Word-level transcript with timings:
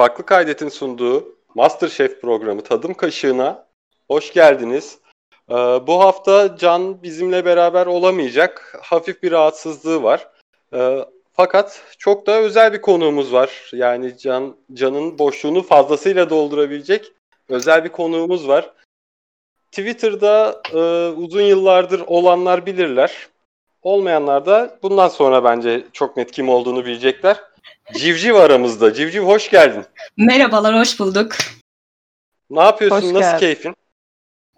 Farklı 0.00 0.26
Kaydet'in 0.26 0.68
sunduğu 0.68 1.36
Masterchef 1.54 2.20
programı 2.20 2.62
Tadım 2.62 2.94
Kaşığı'na 2.94 3.66
hoş 4.08 4.32
geldiniz. 4.32 4.98
Ee, 5.50 5.54
bu 5.54 6.00
hafta 6.00 6.56
Can 6.56 7.02
bizimle 7.02 7.44
beraber 7.44 7.86
olamayacak. 7.86 8.78
Hafif 8.82 9.22
bir 9.22 9.32
rahatsızlığı 9.32 10.02
var. 10.02 10.28
Ee, 10.74 10.98
fakat 11.32 11.82
çok 11.98 12.26
da 12.26 12.40
özel 12.40 12.72
bir 12.72 12.80
konuğumuz 12.80 13.32
var. 13.32 13.70
Yani 13.72 14.18
Can 14.18 14.56
Can'ın 14.72 15.18
boşluğunu 15.18 15.62
fazlasıyla 15.62 16.30
doldurabilecek 16.30 17.12
özel 17.48 17.84
bir 17.84 17.88
konuğumuz 17.88 18.48
var. 18.48 18.72
Twitter'da 19.72 20.62
e, 20.74 20.78
uzun 21.16 21.42
yıllardır 21.42 22.02
olanlar 22.06 22.66
bilirler. 22.66 23.28
Olmayanlar 23.82 24.46
da 24.46 24.78
bundan 24.82 25.08
sonra 25.08 25.44
bence 25.44 25.84
çok 25.92 26.16
net 26.16 26.30
kim 26.30 26.48
olduğunu 26.48 26.84
bilecekler. 26.84 27.49
Civciv 27.98 28.34
aramızda. 28.34 28.94
Civciv 28.94 29.22
hoş 29.22 29.50
geldin. 29.50 29.84
Merhabalar, 30.16 30.78
hoş 30.78 31.00
bulduk. 31.00 31.32
Ne 32.50 32.60
yapıyorsun? 32.60 32.96
Hoş 32.96 33.04
Nasıl 33.04 33.20
geldin. 33.20 33.38
keyfin? 33.38 33.74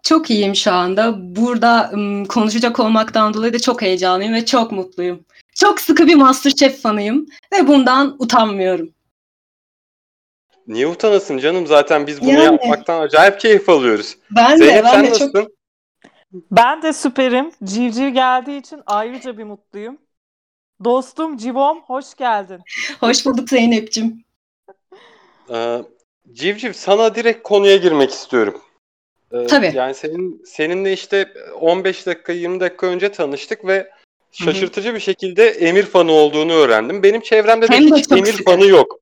Çok 0.03 0.31
iyiyim 0.31 0.57
şu 0.57 0.73
anda. 0.73 1.15
Burada 1.37 1.91
ım, 1.93 2.25
konuşacak 2.25 2.81
olmaktan 2.81 3.35
dolayı 3.35 3.53
da 3.53 3.59
çok 3.59 3.83
heyecanlıyım 3.83 4.35
ve 4.35 4.45
çok 4.47 4.73
mutluyum. 4.73 5.25
Çok 5.55 5.81
sıkı 5.81 6.07
bir 6.07 6.15
Masterchef 6.15 6.83
fanıyım 6.83 7.27
ve 7.53 7.67
bundan 7.69 8.17
utanmıyorum. 8.19 8.91
Niye 10.67 10.87
utanasın 10.87 11.39
canım? 11.39 11.67
Zaten 11.67 12.07
biz 12.07 12.21
bunu 12.21 12.31
Yani. 12.31 12.45
yapmaktan 12.45 13.01
acayip 13.01 13.41
keyif 13.41 13.69
alıyoruz. 13.69 14.17
Ben 14.31 14.61
de, 14.61 14.65
Zeynep 14.65 14.85
ben 14.85 14.91
sen 14.91 15.05
de 15.05 15.11
çok 15.11 15.21
nasılsın? 15.21 15.57
Ben 16.51 16.83
de 16.83 16.93
süperim. 16.93 17.53
Civciv 17.65 18.09
geldiği 18.09 18.61
için 18.61 18.83
ayrıca 18.87 19.39
bir 19.39 19.45
mutluyum. 19.45 19.99
Dostum 20.85 21.37
Civom 21.37 21.83
hoş 21.83 22.15
geldin. 22.15 22.61
hoş 23.01 23.27
bulduk 23.27 23.49
Zeynep'ciğim. 23.49 24.25
Ee, 25.51 25.83
Civciv 26.33 26.73
sana 26.73 27.15
direkt 27.15 27.43
konuya 27.43 27.77
girmek 27.77 28.11
istiyorum. 28.11 28.61
Ee, 29.33 29.47
Tabii. 29.47 29.73
Yani 29.75 29.95
senin 29.95 30.43
seninle 30.47 30.93
işte 30.93 31.33
15 31.61 32.07
dakika 32.07 32.33
20 32.33 32.61
dakika 32.61 32.87
önce 32.87 33.13
tanıştık 33.13 33.67
ve 33.67 33.91
şaşırtıcı 34.33 34.95
bir 34.95 35.01
şekilde 35.01 35.49
Emir 35.49 35.87
fanı 35.87 36.13
olduğunu 36.13 36.53
öğrendim. 36.53 37.03
Benim 37.03 37.21
çevremde 37.21 37.69
de 37.69 37.73
Hem 37.75 37.91
de 37.91 37.97
hiç 37.97 38.09
çok 38.09 38.19
Emir 38.19 38.45
fanı 38.45 38.67
yok. 38.67 38.99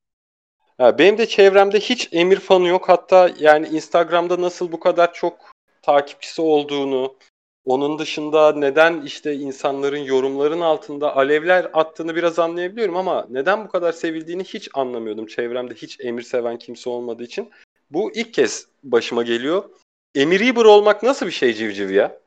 Ha, 0.79 0.99
benim 0.99 1.19
de 1.19 1.27
çevremde 1.27 1.81
hiç 1.81 2.09
Emir 2.13 2.41
fanı 2.41 2.69
yok. 2.69 2.89
Hatta 2.89 3.31
yani 3.39 3.69
Instagram'da 3.69 4.41
nasıl 4.41 4.73
bu 4.73 4.81
kadar 4.81 5.13
çok 5.15 5.53
takipçisi 5.83 6.43
olduğunu, 6.43 7.15
onun 7.65 7.99
dışında 7.99 8.53
neden 8.53 9.03
işte 9.03 9.35
insanların 9.35 10.05
yorumların 10.05 10.61
altında 10.61 11.17
alevler 11.17 11.71
attığını 11.73 12.17
biraz 12.17 12.39
anlayabiliyorum 12.39 12.97
ama 12.97 13.27
neden 13.31 13.65
bu 13.65 13.69
kadar 13.69 13.93
sevildiğini 13.93 14.45
hiç 14.45 14.69
anlamıyordum. 14.75 15.27
Çevremde 15.27 15.75
hiç 15.75 16.01
Emir 16.01 16.23
seven 16.23 16.59
kimse 16.59 16.91
olmadığı 16.91 17.25
için. 17.25 17.51
Bu 17.91 18.13
ilk 18.15 18.35
kez 18.35 18.67
başıma 18.85 19.23
geliyor. 19.23 19.65
Emir 20.15 20.41
Eber 20.41 20.65
olmak 20.65 21.03
nasıl 21.03 21.27
bir 21.27 21.31
şey 21.31 21.55
civciv 21.55 21.91
ya? 21.91 22.21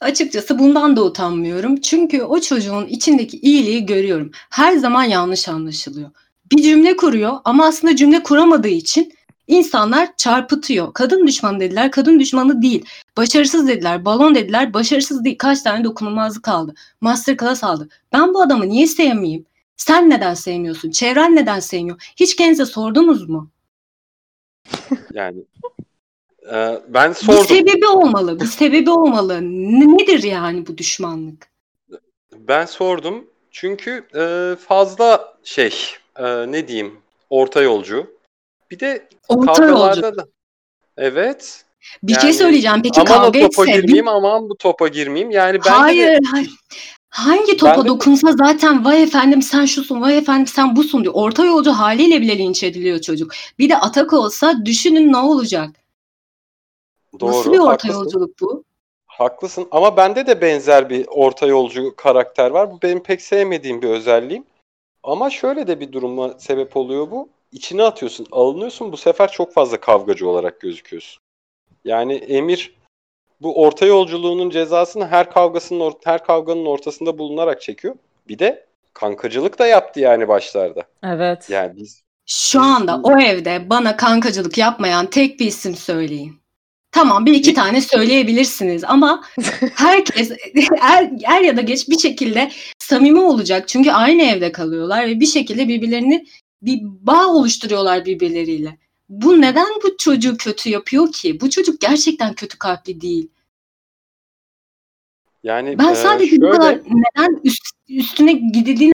Açıkçası 0.00 0.58
bundan 0.58 0.96
da 0.96 1.04
utanmıyorum. 1.04 1.80
Çünkü 1.80 2.22
o 2.22 2.40
çocuğun 2.40 2.86
içindeki 2.86 3.38
iyiliği 3.38 3.86
görüyorum. 3.86 4.30
Her 4.50 4.76
zaman 4.76 5.04
yanlış 5.04 5.48
anlaşılıyor. 5.48 6.10
Bir 6.52 6.62
cümle 6.62 6.96
kuruyor 6.96 7.32
ama 7.44 7.66
aslında 7.66 7.96
cümle 7.96 8.22
kuramadığı 8.22 8.68
için 8.68 9.12
insanlar 9.50 10.16
çarpıtıyor. 10.16 10.92
Kadın 10.94 11.26
düşmanı 11.26 11.60
dediler, 11.60 11.90
kadın 11.90 12.20
düşmanı 12.20 12.62
değil. 12.62 12.84
Başarısız 13.16 13.68
dediler, 13.68 14.04
balon 14.04 14.34
dediler, 14.34 14.74
başarısız 14.74 15.24
değil. 15.24 15.38
Kaç 15.38 15.62
tane 15.62 15.84
dokunulmazlık 15.84 16.48
aldı. 16.48 16.74
Masterclass 17.00 17.64
aldı. 17.64 17.88
Ben 18.12 18.34
bu 18.34 18.42
adamı 18.42 18.68
niye 18.68 18.86
sevmeyeyim? 18.86 19.46
Sen 19.76 20.10
neden 20.10 20.34
sevmiyorsun? 20.34 20.90
Çevren 20.90 21.36
neden 21.36 21.60
sevmiyor? 21.60 22.12
Hiç 22.16 22.36
kendinize 22.36 22.66
sordunuz 22.66 23.28
mu? 23.28 23.50
Yani 25.12 25.38
e, 26.52 26.80
ben 26.88 27.10
Bir 27.10 27.14
sordum. 27.14 27.44
sebebi 27.44 27.86
olmalı. 27.86 28.40
Bir 28.40 28.46
sebebi 28.46 28.90
olmalı. 28.90 29.40
Nedir 29.98 30.22
yani 30.22 30.66
bu 30.66 30.78
düşmanlık? 30.78 31.48
Ben 32.38 32.66
sordum. 32.66 33.26
Çünkü 33.50 34.04
e, 34.14 34.56
fazla 34.66 35.34
şey 35.44 35.74
e, 36.16 36.52
ne 36.52 36.68
diyeyim 36.68 36.98
orta 37.30 37.62
yolcu. 37.62 38.19
Bir 38.70 38.80
de 38.80 39.08
Orta 39.28 39.52
kavgalarda 39.52 40.06
yolcu. 40.06 40.16
da 40.18 40.24
evet. 40.96 41.64
Bir 42.02 42.12
Yani 42.12 42.22
şey 42.22 42.32
söyleyeceğim. 42.32 42.82
Peki 42.82 43.00
aman 43.00 43.12
kavga 43.22 43.40
topa 43.40 43.62
etse 43.64 43.72
girmeyeyim 43.76 44.08
aman 44.08 44.48
bu 44.48 44.56
topa 44.56 44.88
girmeyeyim. 44.88 45.30
Yani 45.30 45.58
bence 45.58 45.70
de 45.70 45.72
Hayır, 45.74 46.20
hayır. 46.32 46.50
Hangi 47.08 47.56
topa 47.56 47.76
Ben 47.76 47.84
de- 47.84 47.88
dokunsa 47.88 48.32
zaten 48.32 48.84
vay 48.84 49.02
efendim 49.02 49.42
sen 49.42 49.64
şusun, 49.64 50.00
vay 50.02 50.18
efendim 50.18 50.46
sen 50.46 50.76
busun 50.76 51.02
diyor. 51.02 51.14
Orta 51.16 51.44
yolcu 51.44 51.70
haliyle 51.70 52.20
bile 52.20 52.38
linç 52.38 52.62
ediliyor 52.62 53.00
çocuk. 53.00 53.32
Bir 53.58 53.68
de 53.68 53.76
atak 53.76 54.12
olsa 54.12 54.54
düşünün 54.64 55.12
ne 55.12 55.16
olacak? 55.16 55.70
doğru 57.20 57.30
Nasıl 57.30 57.52
bir 57.52 57.58
orta 57.58 57.70
haklısın. 57.72 57.94
yolculuk 58.00 58.40
bu? 58.40 58.64
Haklısın 59.06 59.68
ama 59.70 59.96
bende 59.96 60.26
de 60.26 60.40
benzer 60.40 60.90
bir 60.90 61.06
orta 61.08 61.46
yolcu 61.46 61.94
karakter 61.96 62.50
var. 62.50 62.70
Bu 62.70 62.82
benim 62.82 63.02
pek 63.02 63.22
sevmediğim 63.22 63.82
bir 63.82 63.88
özelliğim. 63.88 64.44
Ama 65.02 65.30
şöyle 65.30 65.66
de 65.66 65.80
bir 65.80 65.92
duruma 65.92 66.38
sebep 66.38 66.76
oluyor 66.76 67.10
bu. 67.10 67.28
İçine 67.52 67.82
atıyorsun, 67.82 68.26
alınıyorsun. 68.32 68.92
Bu 68.92 68.96
sefer 68.96 69.32
çok 69.32 69.54
fazla 69.54 69.80
kavgacı 69.80 70.28
olarak 70.28 70.60
gözüküyorsun. 70.60 71.22
Yani 71.84 72.14
Emir 72.14 72.74
bu 73.40 73.62
orta 73.62 73.86
yolculuğunun 73.86 74.50
cezasını 74.50 75.06
her 75.06 75.30
kavgasının 75.30 75.80
or- 75.80 76.00
her 76.04 76.24
kavganın 76.24 76.66
ortasında 76.66 77.18
bulunarak 77.18 77.62
çekiyor. 77.62 77.94
Bir 78.28 78.38
de 78.38 78.66
kankacılık 78.94 79.58
da 79.58 79.66
yaptı 79.66 80.00
yani 80.00 80.28
başlarda. 80.28 80.84
Evet. 81.02 81.50
Yani 81.50 81.76
biz 81.76 82.02
Şu 82.26 82.60
anda 82.60 83.00
o 83.02 83.18
evde 83.18 83.70
bana 83.70 83.96
kankacılık 83.96 84.58
yapmayan 84.58 85.06
tek 85.06 85.40
bir 85.40 85.46
isim 85.46 85.74
söyleyin. 85.74 86.40
Tamam 86.92 87.26
bir 87.26 87.34
iki 87.34 87.54
tane 87.54 87.80
söyleyebilirsiniz 87.80 88.84
ama 88.84 89.24
herkes 89.74 90.30
er, 90.82 91.10
er 91.24 91.40
ya 91.40 91.56
da 91.56 91.60
geç 91.60 91.88
bir 91.88 91.98
şekilde 91.98 92.50
samimi 92.78 93.20
olacak. 93.20 93.68
Çünkü 93.68 93.90
aynı 93.90 94.22
evde 94.22 94.52
kalıyorlar 94.52 95.06
ve 95.06 95.20
bir 95.20 95.26
şekilde 95.26 95.68
birbirlerini 95.68 96.26
bir 96.62 96.80
bağ 96.82 97.26
oluşturuyorlar 97.26 98.04
birbirleriyle. 98.04 98.78
Bu 99.08 99.40
neden 99.40 99.68
bu 99.84 99.96
çocuğu 99.96 100.36
kötü 100.36 100.70
yapıyor 100.70 101.12
ki? 101.12 101.40
Bu 101.40 101.50
çocuk 101.50 101.80
gerçekten 101.80 102.34
kötü 102.34 102.58
kalpli 102.58 103.00
değil. 103.00 103.28
yani 105.42 105.78
Ben 105.78 105.92
e, 105.92 105.94
sadece 105.94 106.36
bu 106.36 106.40
şöyle 106.40 106.56
kadar 106.56 106.78
neden 106.78 107.40
üst- 107.44 107.76
üstüne 107.88 108.32
gidildiğini 108.32 108.92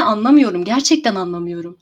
anlamıyorum. 0.00 0.64
Gerçekten 0.64 1.14
anlamıyorum. 1.14 1.78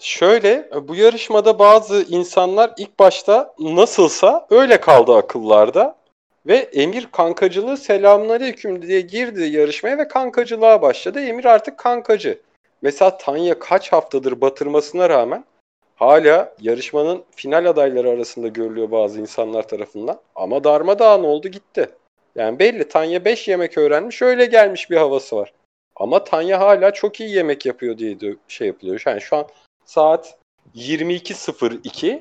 Şöyle, 0.00 0.70
bu 0.88 0.94
yarışmada 0.94 1.58
bazı 1.58 2.02
insanlar 2.02 2.74
ilk 2.78 2.98
başta 2.98 3.54
nasılsa 3.58 4.46
öyle 4.50 4.80
kaldı 4.80 5.14
akıllarda. 5.14 6.00
Ve 6.46 6.56
Emir 6.56 7.06
kankacılığı 7.12 7.76
selamünaleyküm 7.76 8.82
diye 8.82 9.00
girdi 9.00 9.42
yarışmaya 9.42 9.98
ve 9.98 10.08
kankacılığa 10.08 10.82
başladı. 10.82 11.20
Emir 11.20 11.44
artık 11.44 11.78
kankacı. 11.78 12.40
Mesela 12.82 13.16
Tanya 13.18 13.58
kaç 13.58 13.92
haftadır 13.92 14.40
batırmasına 14.40 15.10
rağmen 15.10 15.44
hala 15.96 16.54
yarışmanın 16.60 17.24
final 17.36 17.66
adayları 17.66 18.10
arasında 18.10 18.48
görülüyor 18.48 18.90
bazı 18.90 19.20
insanlar 19.20 19.68
tarafından. 19.68 20.20
Ama 20.34 20.64
darmadağın 20.64 21.24
oldu 21.24 21.48
gitti. 21.48 21.90
Yani 22.34 22.58
belli 22.58 22.88
Tanya 22.88 23.24
5 23.24 23.48
yemek 23.48 23.78
öğrenmiş 23.78 24.22
öyle 24.22 24.46
gelmiş 24.46 24.90
bir 24.90 24.96
havası 24.96 25.36
var. 25.36 25.52
Ama 25.96 26.24
Tanya 26.24 26.60
hala 26.60 26.92
çok 26.92 27.20
iyi 27.20 27.34
yemek 27.34 27.66
yapıyor 27.66 27.98
diye 27.98 28.20
de 28.20 28.36
şey 28.48 28.66
yapılıyor. 28.66 29.02
Yani 29.06 29.20
şu 29.20 29.36
an 29.36 29.46
saat 29.84 30.38
22.02 30.74 32.20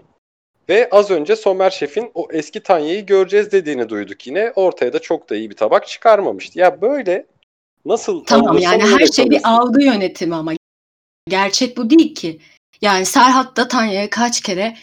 ve 0.69 0.90
az 0.92 1.12
önce 1.12 1.36
Somer 1.36 1.69
Şef'in 1.69 2.12
o 2.14 2.28
eski 2.31 2.64
Tanya'yı 2.64 3.06
göreceğiz 3.06 3.52
dediğini 3.52 3.90
duyduk 3.90 4.28
yine. 4.28 4.52
Ortaya 4.56 4.94
da 4.94 5.00
çok 5.00 5.30
da 5.30 5.36
iyi 5.36 5.50
bir 5.50 5.56
tabak 5.56 5.88
çıkarmamıştı. 5.88 6.59
Ya 6.59 6.81
böyle 6.81 7.25
nasıl 7.86 8.25
Tamam 8.25 8.58
yani 8.58 8.84
her 8.84 9.06
şey 9.06 9.30
bir 9.30 9.42
algı 9.44 9.84
yönetimi 9.84 10.36
ama 10.36 10.54
gerçek 11.30 11.78
bu 11.78 11.90
değil 11.90 12.16
ki. 12.16 12.40
Yani 12.81 13.06
Serhat 13.06 13.58
da 13.58 13.68
Tanya'ya 13.68 14.10
kaç 14.10 14.42
kere 14.42 14.78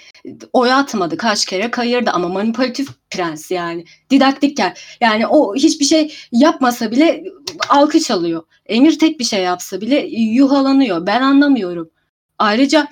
oy 0.53 0.73
atmadı, 0.73 1.17
kaç 1.17 1.45
kere 1.47 1.71
kayırdı 1.71 2.11
ama 2.11 2.29
manipülatif 2.29 2.89
prens 3.11 3.51
yani. 3.51 3.85
Didaktikken. 4.11 4.75
Yani 5.01 5.27
o 5.27 5.55
hiçbir 5.55 5.85
şey 5.85 6.15
yapmasa 6.33 6.91
bile 6.91 7.25
alkış 7.69 8.11
alıyor. 8.11 8.43
Emir 8.67 8.99
tek 8.99 9.21
bir 9.21 9.25
şey 9.25 9.43
yapsa 9.43 9.81
bile 9.81 10.07
yuhalanıyor. 10.11 11.07
Ben 11.07 11.23
anlamıyorum. 11.23 11.91
Ayrıca 12.39 12.89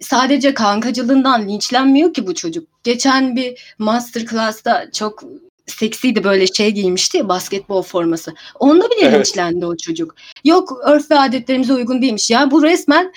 sadece 0.00 0.54
kankacılığından 0.54 1.48
linçlenmiyor 1.48 2.14
ki 2.14 2.26
bu 2.26 2.34
çocuk. 2.34 2.68
Geçen 2.84 3.36
bir 3.36 3.74
masterclass'ta 3.78 4.90
çok 4.92 5.24
seksiydi 5.66 6.24
böyle 6.24 6.46
şey 6.46 6.70
giymişti 6.70 7.18
ya 7.18 7.28
basketbol 7.28 7.82
forması. 7.82 8.34
Onda 8.60 8.84
bile 8.90 9.00
Evet. 9.06 9.14
linçlendi 9.18 9.66
o 9.66 9.76
çocuk. 9.76 10.14
Yok 10.44 10.78
örf 10.84 11.10
ve 11.10 11.18
adetlerimize 11.18 11.72
uygun 11.72 12.02
değilmiş. 12.02 12.30
Ya 12.30 12.50
bu 12.50 12.62
resmen 12.62 13.12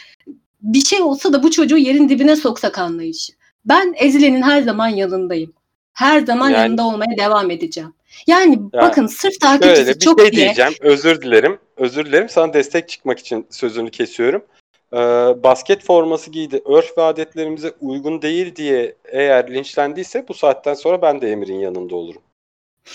bir 0.61 0.79
şey 0.81 1.01
olsa 1.01 1.33
da 1.33 1.43
bu 1.43 1.51
çocuğu 1.51 1.77
yerin 1.77 2.09
dibine 2.09 2.35
soksak 2.35 2.77
anlayışı. 2.79 3.33
Ben 3.65 3.93
Ezile'nin 3.97 4.41
her 4.41 4.61
zaman 4.61 4.87
yanındayım. 4.87 5.53
Her 5.93 6.19
zaman 6.25 6.49
Yani- 6.49 6.59
yanında 6.61 6.83
olmaya 6.83 7.17
devam 7.17 7.51
edeceğim. 7.51 7.93
Yani 8.27 8.59
Ya, 8.73 8.81
bakın 8.81 9.07
sırf 9.07 9.39
takipçisi 9.41 9.75
Şöyle 9.75 9.95
bir 9.95 9.99
çok 9.99 10.19
şey 10.21 10.31
diye 10.31 10.41
diyeceğim. 10.45 10.73
Özür 10.81 11.21
dilerim. 11.21 11.57
Özür 11.77 12.05
dilerim. 12.05 12.29
Sana 12.29 12.53
destek 12.53 12.89
çıkmak 12.89 13.19
için 13.19 13.47
sözünü 13.49 13.91
kesiyorum. 13.91 14.45
e, 14.93 14.97
basket 15.43 15.83
forması 15.83 16.31
giydi, 16.31 16.61
örf 16.65 16.97
ve 16.97 17.01
adetlerimize 17.01 17.73
uygun 17.81 18.21
değil 18.21 18.55
diye 18.55 18.95
eğer 19.11 19.53
linçlendiyse 19.53 20.25
bu 20.27 20.33
saatten 20.33 20.73
sonra 20.73 21.01
ben 21.01 21.21
de 21.21 21.31
Emir'in 21.31 21.59
yanında 21.59 21.95
olurum. 21.95 22.21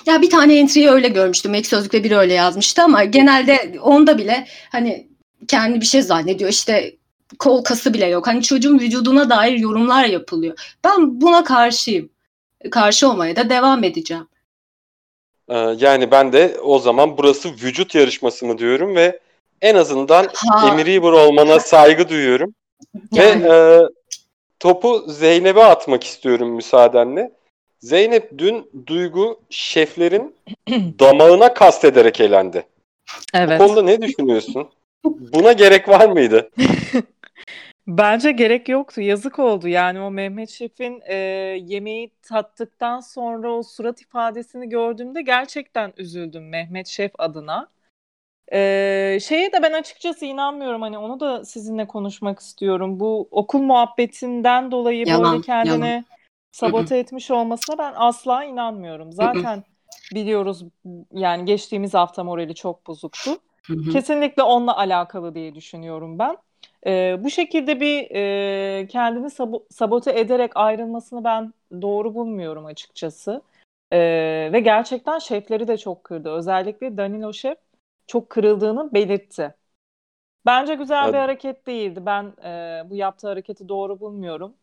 Ya 0.06 0.22
bir 0.22 0.30
tane 0.30 0.58
entry'yi 0.58 0.90
öyle 0.90 1.08
görmüştüm. 1.08 1.54
Ek 1.54 1.68
sözlükte 1.68 2.04
biri 2.04 2.16
öyle 2.16 2.34
yazmıştı 2.34 2.82
ama 2.82 3.04
genelde 3.04 3.78
onda 3.82 4.18
bile 4.18 4.46
hani 4.72 5.08
kendi 5.48 5.80
bir 5.80 5.86
şey 5.86 6.02
zannediyor. 6.02 6.50
İşte 6.50 6.96
kol 7.38 7.64
kası 7.64 7.94
bile 7.94 8.06
yok. 8.06 8.26
Hani 8.26 8.42
çocuğun 8.42 8.78
vücuduna 8.78 9.30
dair 9.30 9.58
yorumlar 9.58 10.04
yapılıyor. 10.04 10.76
Ben 10.84 11.20
buna 11.20 11.44
karşıyım. 11.44 12.10
Karşı 12.70 13.08
olmaya 13.08 13.36
da 13.36 13.50
devam 13.50 13.84
edeceğim. 13.84 14.28
Ee, 15.48 15.56
yani 15.56 16.10
ben 16.10 16.32
de 16.32 16.56
o 16.62 16.78
zaman 16.78 17.18
burası 17.18 17.48
vücut 17.48 17.94
yarışması 17.94 18.46
mı 18.46 18.58
diyorum 18.58 18.96
ve 18.96 19.20
en 19.62 19.74
azından 19.74 20.28
Ha. 20.34 20.68
Emir 20.68 21.02
olmana 21.02 21.60
saygı 21.60 22.08
duyuyorum. 22.08 22.54
Yani. 23.12 23.44
Ve 23.44 23.54
e, 23.54 23.80
topu 24.60 25.04
Zeynep'e 25.08 25.64
atmak 25.64 26.04
istiyorum 26.04 26.50
müsaadenle. 26.50 27.32
Zeynep 27.80 28.38
dün 28.38 28.70
Duygu 28.86 29.40
şeflerin 29.50 30.34
damağına 30.70 31.54
kastederek 31.54 32.20
elendi. 32.20 32.66
Evet. 33.34 33.60
Bu 33.60 33.66
konuda 33.66 33.82
ne 33.82 34.02
düşünüyorsun? 34.02 34.68
Buna 35.04 35.52
gerek 35.52 35.88
var 35.88 36.08
mıydı? 36.08 36.50
Bence 37.86 38.32
gerek 38.32 38.68
yoktu. 38.68 39.00
Yazık 39.00 39.38
oldu. 39.38 39.68
Yani 39.68 40.00
o 40.00 40.10
Mehmet 40.10 40.50
Şef'in 40.50 41.02
e, 41.06 41.14
yemeği 41.64 42.10
tattıktan 42.22 43.00
sonra 43.00 43.52
o 43.52 43.62
surat 43.62 44.02
ifadesini 44.02 44.68
gördüğümde 44.68 45.22
gerçekten 45.22 45.92
üzüldüm 45.96 46.48
Mehmet 46.48 46.86
Şef 46.86 47.12
adına. 47.18 47.68
E, 48.52 49.18
şeye 49.22 49.52
de 49.52 49.62
ben 49.62 49.72
açıkçası 49.72 50.24
inanmıyorum. 50.24 50.82
Hani 50.82 50.98
onu 50.98 51.20
da 51.20 51.44
sizinle 51.44 51.86
konuşmak 51.86 52.38
istiyorum. 52.38 53.00
Bu 53.00 53.28
okul 53.30 53.62
muhabbetinden 53.62 54.70
dolayı 54.70 55.06
Yalan, 55.06 55.32
böyle 55.32 55.42
kendini 55.42 55.88
yalan. 55.88 56.04
Sabote 56.52 56.98
etmiş 56.98 57.30
olmasına 57.30 57.78
ben 57.78 57.92
asla 57.96 58.44
inanmıyorum. 58.44 59.12
Zaten 59.12 59.64
biliyoruz 60.14 60.64
yani 61.12 61.44
geçtiğimiz 61.44 61.94
hafta 61.94 62.24
morali 62.24 62.54
çok 62.54 62.86
bozuktu. 62.86 63.30
Kesinlikle 63.92 64.42
onunla 64.42 64.76
alakalı 64.76 65.34
diye 65.34 65.54
düşünüyorum 65.54 66.18
ben. 66.18 66.36
Ee, 66.86 67.16
bu 67.24 67.30
şekilde 67.30 67.80
bir 67.80 68.10
e, 68.14 68.86
kendini 68.86 69.26
sabo- 69.26 69.64
sabote 69.70 70.20
ederek 70.20 70.52
ayrılmasını 70.54 71.24
ben 71.24 71.52
doğru 71.82 72.14
bulmuyorum 72.14 72.66
açıkçası. 72.66 73.42
Ee, 73.92 74.50
ve 74.52 74.60
gerçekten 74.60 75.18
şefleri 75.18 75.68
de 75.68 75.76
çok 75.78 76.04
kırdı. 76.04 76.30
Özellikle 76.30 76.96
Danilo 76.96 77.32
şef 77.32 77.58
çok 78.06 78.30
kırıldığını 78.30 78.94
belirtti. 78.94 79.54
Bence 80.46 80.74
güzel 80.74 81.08
bir 81.08 81.18
Evet. 81.18 81.22
hareket 81.22 81.66
değildi. 81.66 82.06
Ben 82.06 82.24
e, 82.44 82.82
bu 82.90 82.96
yaptığı 82.96 83.28
hareketi 83.28 83.68
doğru 83.68 84.00
bulmuyorum. 84.00 84.54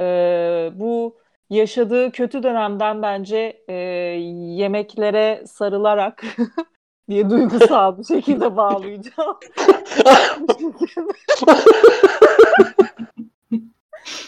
Ee, 0.00 0.70
bu 0.74 1.16
yaşadığı 1.50 2.10
kötü 2.12 2.42
dönemden 2.42 3.02
bence 3.02 3.64
e, 3.68 3.74
yemeklere 3.74 5.44
sarılarak 5.46 6.24
diye 7.08 7.30
duygusal 7.30 7.98
bir 7.98 8.04
şekilde 8.04 8.56
bağlayacağım. 8.56 9.36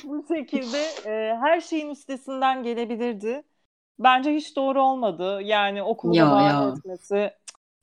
Bu 0.04 0.24
şekilde 0.28 0.78
e, 1.06 1.36
her 1.36 1.60
şeyin 1.60 1.90
üstesinden 1.90 2.62
gelebilirdi. 2.62 3.42
Bence 3.98 4.34
hiç 4.34 4.56
doğru 4.56 4.82
olmadı. 4.82 5.42
Yani 5.42 5.82
okulu 5.82 6.16
Ya, 6.16 6.42
ya. 6.42 6.74
etmesi 6.76 7.30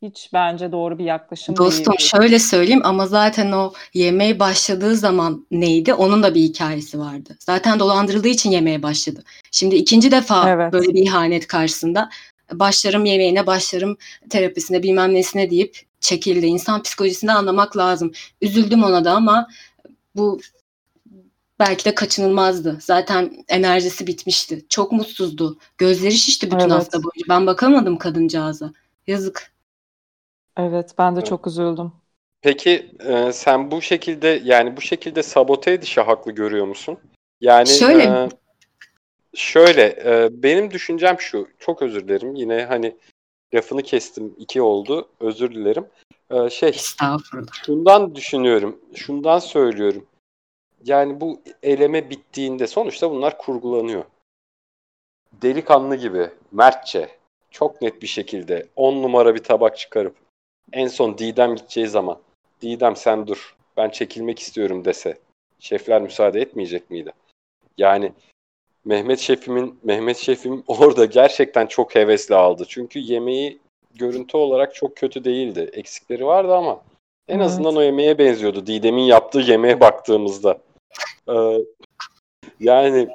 hiç 0.01 0.29
bence 0.33 0.71
doğru 0.71 0.99
bir 0.99 1.03
yaklaşım 1.03 1.57
Dostum 1.57 1.93
değil. 1.97 2.09
şöyle 2.09 2.39
söyleyeyim 2.39 2.81
ama 2.83 3.07
zaten 3.07 3.51
o 3.51 3.73
yemeğe 3.93 4.39
başladığı 4.39 4.95
zaman 4.95 5.47
neydi? 5.51 5.93
Onun 5.93 6.23
da 6.23 6.35
bir 6.35 6.41
hikayesi 6.41 6.99
vardı. 6.99 7.35
Zaten 7.39 7.79
dolandırıldığı 7.79 8.27
için 8.27 8.51
yemeye 8.51 8.83
başladı. 8.83 9.23
Şimdi 9.51 9.75
ikinci 9.75 10.11
defa 10.11 10.49
Evet. 10.49 10.73
böyle 10.73 10.93
bir 10.93 11.01
ihanet 11.03 11.47
karşısında 11.47 12.09
başlarım 12.53 13.05
yemeğine, 13.05 13.47
başlarım 13.47 13.97
terapisine, 14.29 14.83
bilmem 14.83 15.13
nesine 15.13 15.49
deyip 15.49 15.79
çekildi. 15.99 16.45
İnsan 16.45 16.81
psikolojisini 16.83 17.31
anlamak 17.31 17.77
lazım. 17.77 18.11
Üzüldüm 18.41 18.83
ona 18.83 19.05
da 19.05 19.11
ama 19.11 19.47
bu 20.15 20.39
belki 21.59 21.85
de 21.85 21.95
kaçınılmazdı. 21.95 22.77
Zaten 22.81 23.45
enerjisi 23.47 24.07
bitmişti. 24.07 24.65
Çok 24.69 24.91
mutsuzdu. 24.91 25.57
Gözleri 25.77 26.13
şişti 26.13 26.45
bütün 26.47 26.59
Evet. 26.59 26.71
hafta 26.71 26.97
boyunca. 26.97 27.25
Ben 27.29 27.47
bakamadım 27.47 27.97
kadıncağıza. 27.97 28.71
Yazık. 29.07 29.56
Evet, 30.57 30.91
ben 30.97 31.15
de 31.15 31.19
Evet. 31.19 31.27
çok 31.29 31.47
üzüldüm. 31.47 31.91
Peki 32.41 32.91
e, 32.99 33.31
sen 33.31 33.71
bu 33.71 33.81
şekilde 33.81 34.41
yani 34.43 34.77
bu 34.77 34.81
şekilde 34.81 35.23
sabote 35.23 35.71
edişi 35.71 36.01
haklı 36.01 36.31
görüyor 36.31 36.65
musun? 36.65 36.97
Yani 37.41 37.67
Şöyle- 37.67 38.03
e, 38.03 38.29
şöyle 39.35 39.83
e, 40.05 40.29
benim 40.43 40.71
düşüncem 40.71 41.19
şu. 41.19 41.47
Çok 41.59 41.81
özür 41.81 42.07
dilerim. 42.07 42.35
Yine 42.35 42.65
hani 42.65 42.95
lafını 43.53 43.83
kestim. 43.83 44.35
iki 44.37 44.61
oldu. 44.61 45.09
Özür 45.19 45.51
dilerim. 45.55 45.85
E, 46.31 46.49
şey 46.49 46.69
Estağfurullah. 46.69 47.53
şundan 47.65 48.15
düşünüyorum. 48.15 48.79
Şundan 48.95 49.39
söylüyorum. 49.39 50.05
Yani 50.85 51.21
bu 51.21 51.41
eleme 51.63 52.09
bittiğinde 52.09 52.67
sonuçta 52.67 53.11
bunlar 53.11 53.37
kurgulanıyor. 53.37 54.03
Delikanlı 55.41 55.95
gibi, 55.95 56.29
mertçe, 56.51 57.09
çok 57.51 57.81
net 57.81 58.01
bir 58.01 58.07
şekilde 58.07 58.67
10 58.75 59.03
numara 59.03 59.35
bir 59.35 59.43
tabak 59.43 59.77
çıkarıp 59.77 60.15
en 60.73 60.87
son 60.87 61.17
Didem 61.17 61.55
gideceği 61.55 61.87
zaman 61.87 62.19
Didem 62.61 62.95
sen 62.95 63.27
dur 63.27 63.55
ben 63.77 63.89
çekilmek 63.89 64.39
istiyorum 64.39 64.85
dese 64.85 65.17
şefler 65.59 66.01
müsaade 66.01 66.41
etmeyecek 66.41 66.89
miydi? 66.89 67.11
Yani 67.77 68.11
Mehmet 68.85 69.19
şefimin 69.19 69.79
Mehmet 69.83 70.17
şefim 70.17 70.63
orada 70.67 71.05
gerçekten 71.05 71.65
çok 71.67 71.95
hevesli 71.95 72.35
aldı. 72.35 72.65
Çünkü 72.67 72.99
yemeği 72.99 73.59
görüntü 73.95 74.37
olarak 74.37 74.75
çok 74.75 74.97
kötü 74.97 75.23
değildi. 75.23 75.69
Eksikleri 75.73 76.25
vardı 76.25 76.55
ama 76.55 76.81
en 77.27 77.35
Evet. 77.35 77.45
azından 77.45 77.75
o 77.75 77.81
yemeğe 77.81 78.17
benziyordu. 78.17 78.67
Didem'in 78.67 79.03
yaptığı 79.03 79.39
yemeğe 79.39 79.79
baktığımızda. 79.79 80.61
Ee, 81.29 81.57
yani 82.59 83.07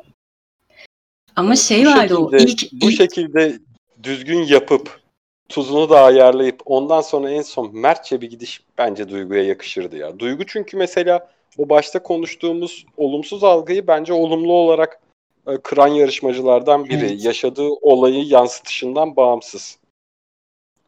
Ama 1.36 1.52
e, 1.52 1.56
şey 1.56 1.86
vardı 1.86 2.16
o 2.16 2.36
ilk, 2.36 2.72
bu 2.72 2.90
ilk 2.90 2.96
şekilde 2.96 3.58
düzgün 4.02 4.42
yapıp 4.42 5.01
tuzunu 5.48 5.90
da 5.90 6.00
ayarlayıp 6.00 6.60
ondan 6.64 7.00
sonra 7.00 7.30
en 7.30 7.42
son 7.42 7.76
mertçe 7.76 8.20
bir 8.20 8.30
gidiş 8.30 8.62
bence 8.78 9.08
Duygu'ya 9.08 9.42
yakışırdı 9.42 9.96
ya. 9.96 10.18
Duygu 10.18 10.46
çünkü 10.46 10.76
mesela 10.76 11.30
o 11.58 11.68
başta 11.68 12.02
konuştuğumuz 12.02 12.86
olumsuz 12.96 13.44
algıyı 13.44 13.86
bence 13.86 14.12
olumlu 14.12 14.52
olarak 14.52 15.00
e, 15.46 15.56
kıran 15.56 15.88
yarışmacılardan 15.88 16.84
biri. 16.84 17.06
Evet. 17.06 17.24
Yaşadığı 17.24 17.68
olayı 17.68 18.24
yansıtışından 18.24 19.16
bağımsız. 19.16 19.78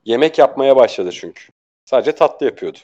Yemek 0.04 0.38
yapmaya 0.38 0.76
başladı 0.76 1.11
çünkü. 1.12 1.44
Sadece 1.84 2.12
tatlı 2.12 2.46
yapıyordu. 2.46 2.78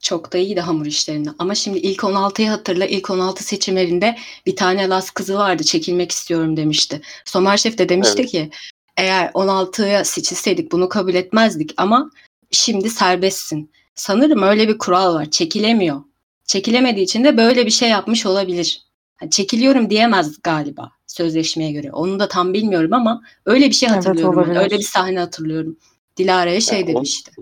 çok 0.00 0.32
da 0.32 0.38
iyiydi 0.38 0.60
hamur 0.60 0.86
işlerinde. 0.86 1.30
Ama 1.38 1.54
şimdi 1.54 1.78
ilk 1.78 2.00
16'yı 2.00 2.48
hatırla. 2.48 2.86
İlk 2.86 3.10
16 3.10 3.44
seçimlerinde 3.44 4.16
bir 4.46 4.56
tane 4.56 4.88
Las 4.88 5.10
kızı 5.10 5.34
vardı. 5.34 5.64
Çekilmek 5.64 6.10
istiyorum 6.12 6.56
demişti. 6.56 7.00
Somer 7.24 7.56
Şef 7.56 7.78
de 7.78 7.88
demişti 7.88 8.20
Evet. 8.20 8.30
ki 8.30 8.50
eğer 8.98 9.30
16'ya 9.34 10.04
seçilseydik 10.04 10.72
bunu 10.72 10.88
kabul 10.88 11.14
etmezdik 11.14 11.74
ama 11.76 12.10
şimdi 12.50 12.90
serbestsin. 12.90 13.70
Sanırım 13.94 14.42
öyle 14.42 14.68
bir 14.68 14.78
kural 14.78 15.14
var. 15.14 15.30
Çekilemiyor. 15.30 16.00
Çekilemediği 16.44 17.04
için 17.04 17.24
de 17.24 17.36
böyle 17.36 17.66
bir 17.66 17.70
şey 17.70 17.88
yapmış 17.88 18.26
olabilir. 18.26 18.82
Yani 19.22 19.30
çekiliyorum 19.30 19.90
diyemez 19.90 20.42
galiba 20.42 20.90
sözleşmeye 21.06 21.72
göre. 21.72 21.92
Onu 21.92 22.18
da 22.20 22.28
tam 22.28 22.52
bilmiyorum 22.52 22.92
ama 22.92 23.22
öyle 23.46 23.68
bir 23.68 23.74
şey 23.74 23.88
Evet, 23.92 23.98
hatırlıyorum. 24.06 24.38
olabilir. 24.38 24.56
öyle 24.60 24.78
bir 24.78 24.82
sahne 24.84 25.18
hatırlıyorum. 25.20 25.76
Dilara'ya 26.16 26.60
şey 26.60 26.78
Yani 26.80 26.90
on- 26.90 26.94
demişti. 26.96 27.32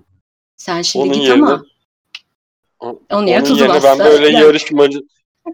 Sen 0.56 0.82
şimdi 0.82 1.04
Onun 1.04 1.14
git 1.14 1.22
yerine 1.22 1.44
ama 1.46 1.64
onun 3.10 3.26
yerine 3.26 3.48
Onun 3.48 3.58
yerine 3.58 3.82
ben 3.82 3.98
böyle 3.98 4.28
Yani- 4.28 4.44
yarışmacı 4.44 5.00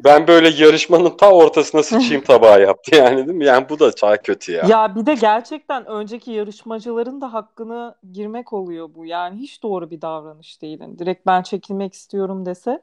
ben 0.05 0.27
böyle 0.27 0.49
yarışmanın 0.49 1.11
ta 1.17 1.31
ortasına 1.31 1.83
sıçayım 1.83 2.25
tabağı 2.25 2.63
yaptı 2.63 2.97
yani 2.97 3.17
değil 3.27 3.39
mi? 3.39 3.45
Yani 3.45 3.69
bu 3.69 3.79
da 3.79 3.93
çok 3.93 4.25
kötü 4.25 4.53
ya. 4.53 4.69
Ya 4.69 4.95
bir 4.95 5.07
de 5.07 5.15
gerçekten 5.15 5.87
önceki 5.87 6.31
yarışmacıların 6.31 7.21
da 7.21 7.33
hakkını 7.33 7.95
girmek 8.13 8.53
oluyor 8.53 8.95
bu. 8.95 9.07
Yani 9.07 9.39
hiç 9.41 9.63
doğru 9.63 9.91
bir 9.91 10.01
davranış 10.01 10.63
değil. 10.63 10.81
Yani 10.81 10.99
direkt 10.99 11.27
ben 11.27 11.43
çekilmek 11.43 11.95
istiyorum 11.95 12.47
dese 12.47 12.83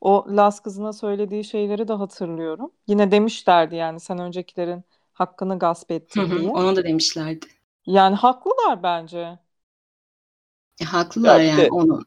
o 0.00 0.26
Las 0.30 0.60
kızına 0.60 0.92
söylediği 0.92 1.44
şeyleri 1.44 1.88
de 1.88 1.92
hatırlıyorum. 1.92 2.72
Yine 2.88 3.10
demişlerdi 3.10 3.76
yani 3.76 4.00
sen 4.00 4.18
öncekilerin 4.18 4.84
hakkını 5.12 5.58
gasp 5.58 5.90
ettin 5.90 6.34
diye. 6.34 6.50
onu 6.52 6.76
da 6.76 6.84
demişlerdi. 6.84 7.46
Yani 7.86 8.14
haklılar 8.16 8.82
bence. 8.82 9.38
E, 10.80 10.84
haklılar 10.84 11.38
Ya 11.38 11.44
yani 11.44 11.62
de- 11.62 11.68
onu. 11.70 12.02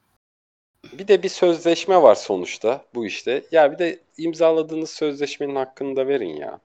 Bir 0.93 1.07
de 1.07 1.23
bir 1.23 1.29
sözleşme 1.29 2.01
var 2.01 2.15
sonuçta 2.15 2.85
bu 2.95 3.05
işte. 3.05 3.43
Ya 3.51 3.71
bir 3.71 3.79
de 3.79 3.99
imzaladığınız 4.17 4.89
sözleşmenin 4.89 5.55
hakkını 5.55 5.95
da 5.95 6.07
verin 6.07 6.35
ya. 6.35 6.59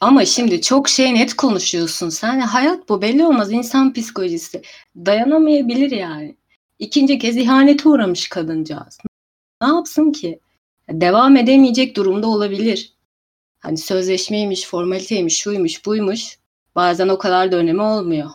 Ama 0.00 0.24
şimdi 0.24 0.62
çok 0.62 0.88
şey 0.88 1.14
net 1.14 1.36
konuşuyorsun. 1.36 2.08
Sen 2.08 2.40
hayat 2.40 2.88
bu 2.88 3.02
belli 3.02 3.26
olmaz 3.26 3.52
insan 3.52 3.92
psikolojisi. 3.92 4.62
Dayanamayabilir 4.96 5.90
yani. 5.90 6.36
İkinci 6.78 7.18
kez 7.18 7.36
ihanete 7.36 7.88
uğramış 7.88 8.28
kadıncağız. 8.28 8.98
Ne 9.62 9.68
yapsın 9.68 10.12
ki? 10.12 10.40
Devam 10.90 11.36
edemeyecek 11.36 11.96
durumda 11.96 12.26
olabilir. 12.26 12.92
Hani 13.58 13.78
sözleşmeymiş, 13.78 14.66
formaliteymiş, 14.66 15.38
şuymuş, 15.38 15.86
buymuş. 15.86 16.38
Bazen 16.74 17.08
o 17.08 17.18
kadar 17.18 17.52
da 17.52 17.56
önemi 17.56 17.82
olmuyor. 17.82 18.30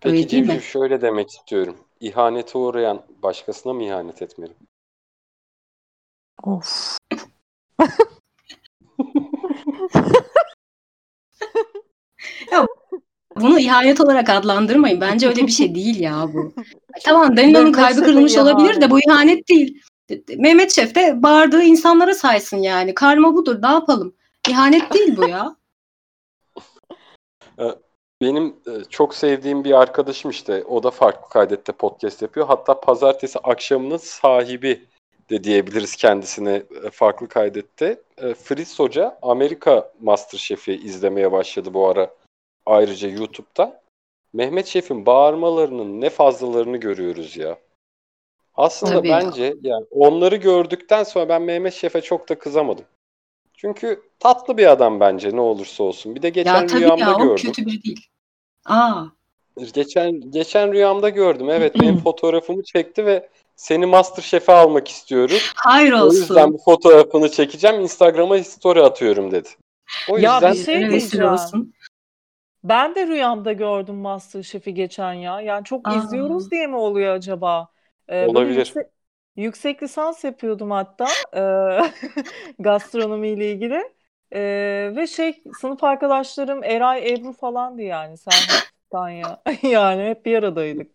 Peki 0.00 0.16
Öyle 0.16 0.30
değil 0.30 0.42
mi? 0.42 0.48
Civciv 0.48 0.60
şöyle 0.60 1.00
demek 1.00 1.30
istiyorum. 1.30 1.76
İhanete 2.00 2.58
uğrayan 2.58 3.02
başkasına 3.22 3.72
mı 3.72 3.84
ihanet 3.84 4.22
etmeli? 4.22 4.52
Of. 6.42 6.98
Bunu 13.40 13.60
ihanet 13.60 14.00
olarak 14.00 14.30
adlandırmayın. 14.30 15.00
Bence 15.00 15.28
öyle 15.28 15.46
bir 15.46 15.52
şey 15.52 15.74
değil 15.74 16.00
ya 16.00 16.28
bu. 16.34 16.54
Tamam 17.04 17.34
Mehmet 17.34 17.72
kalbi 17.72 18.00
kırılmış 18.00 18.36
olabilir 18.36 18.80
de 18.80 18.90
bu 18.90 19.00
ihanet 19.00 19.48
değil. 19.48 19.82
Mehmet 20.36 20.72
Şef 20.72 20.94
de 20.94 21.22
bağırdığı 21.22 21.62
insanlara 21.62 22.14
saysın 22.14 22.56
yani. 22.56 22.94
Karma 22.94 23.34
budur. 23.34 23.62
Ne 23.62 23.68
yapalım? 23.68 24.14
İhanet 24.48 24.94
değil 24.94 25.16
bu 25.16 25.28
ya. 25.28 25.56
Benim 28.22 28.56
e, 28.66 28.84
çok 28.90 29.14
sevdiğim 29.14 29.64
bir 29.64 29.80
arkadaşım 29.80 30.30
işte 30.30 30.64
o 30.64 30.82
da 30.82 30.90
farklı 30.90 31.28
kaydette 31.28 31.72
podcast 31.72 32.22
yapıyor. 32.22 32.46
Hatta 32.46 32.80
pazartesi 32.80 33.38
akşamının 33.38 33.96
sahibi 33.96 34.84
de 35.30 35.44
diyebiliriz 35.44 35.96
kendisine 35.96 36.62
e, 36.84 36.90
farklı 36.90 37.28
kaydette. 37.28 38.00
E, 38.16 38.34
Fritz 38.34 38.78
Hoca 38.78 39.18
Amerika 39.22 39.92
Masterchef'i 40.00 40.72
izlemeye 40.72 41.32
başladı 41.32 41.74
bu 41.74 41.88
ara 41.88 42.14
ayrıca 42.66 43.08
YouTube'da. 43.08 43.80
Mehmet 44.32 44.66
Şef'in 44.66 45.06
bağırmalarının 45.06 46.00
ne 46.00 46.10
fazlalarını 46.10 46.76
görüyoruz 46.76 47.36
ya. 47.36 47.58
Aslında 48.54 48.92
Tabii 48.92 49.08
bence 49.08 49.54
yani 49.62 49.86
onları 49.90 50.36
gördükten 50.36 51.04
sonra 51.04 51.28
ben 51.28 51.42
Mehmet 51.42 51.74
Şef'e 51.74 52.00
çok 52.00 52.28
da 52.28 52.38
kızamadım. 52.38 52.84
Çünkü 53.60 54.02
tatlı 54.18 54.56
bir 54.56 54.66
adam 54.66 55.00
bence 55.00 55.36
ne 55.36 55.40
olursa 55.40 55.84
olsun. 55.84 56.14
Bir 56.14 56.22
de 56.22 56.28
geçen 56.28 56.60
ya 56.60 56.66
tabii 56.66 56.80
rüyamda 56.80 57.04
ya 57.04 57.16
o 57.16 57.22
gördüm. 57.22 57.36
kötü 57.36 57.66
biri 57.66 57.82
değil. 57.82 58.06
Aa, 58.66 59.02
Geçen 59.74 60.30
geçen 60.30 60.72
rüyamda 60.72 61.08
gördüm. 61.08 61.50
Evet 61.50 61.74
benim 61.80 61.96
fotoğrafımı 61.96 62.62
çekti 62.62 63.06
ve 63.06 63.28
seni 63.56 63.86
MasterChef'e 63.86 64.52
almak 64.52 64.88
istiyoruz. 64.88 65.52
hayır 65.56 65.92
O 65.92 66.06
yüzden 66.12 66.42
olsun. 66.42 66.52
bu 66.54 66.58
fotoğrafını 66.64 67.30
çekeceğim. 67.30 67.80
Instagram'a 67.80 68.38
story 68.38 68.82
atıyorum 68.82 69.30
dedi. 69.30 69.48
O 70.10 70.18
Ya 70.18 70.34
yüzden 70.34 70.52
bir 70.52 70.64
şey 70.64 70.90
diyeceğim. 70.90 71.32
olsun. 71.32 71.74
Ben 72.64 72.94
de 72.94 73.06
rüyamda 73.06 73.52
gördüm 73.52 73.94
Masterchef'i 73.94 74.74
geçen 74.74 75.12
ya. 75.12 75.40
Yani 75.40 75.64
çok 75.64 75.88
Aa. 75.88 75.94
izliyoruz 75.96 76.50
diye 76.50 76.66
mi 76.66 76.76
oluyor 76.76 77.14
acaba? 77.14 77.68
Ee, 78.08 78.12
böyle 78.12 78.30
Olabilir. 78.30 78.56
yüksek, 78.66 78.86
yüksek 79.42 79.82
lisans 79.82 80.24
yapıyordum 80.24 80.70
hatta 80.70 81.06
eee 81.34 81.92
gastronomiyle 82.58 83.52
ilgili. 83.52 83.92
Eee, 84.32 84.96
ve 84.96 85.06
şey 85.06 85.42
sınıf 85.60 85.84
arkadaşlarım 85.84 86.64
Eray, 86.64 87.12
Ebru 87.12 87.32
falandı 87.32 87.82
yani. 87.82 88.16
Serhat, 88.16 88.72
Tanya. 88.90 89.42
Yani 89.62 90.02
hep 90.02 90.26
bir 90.26 90.38
aradaydık. 90.38 90.90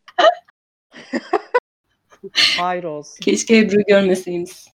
Hayır 2.58 2.84
olsun. 2.84 3.20
Keşke 3.22 3.58
Ebru'yu 3.58 3.84
görmeseyiniz. 3.88 4.68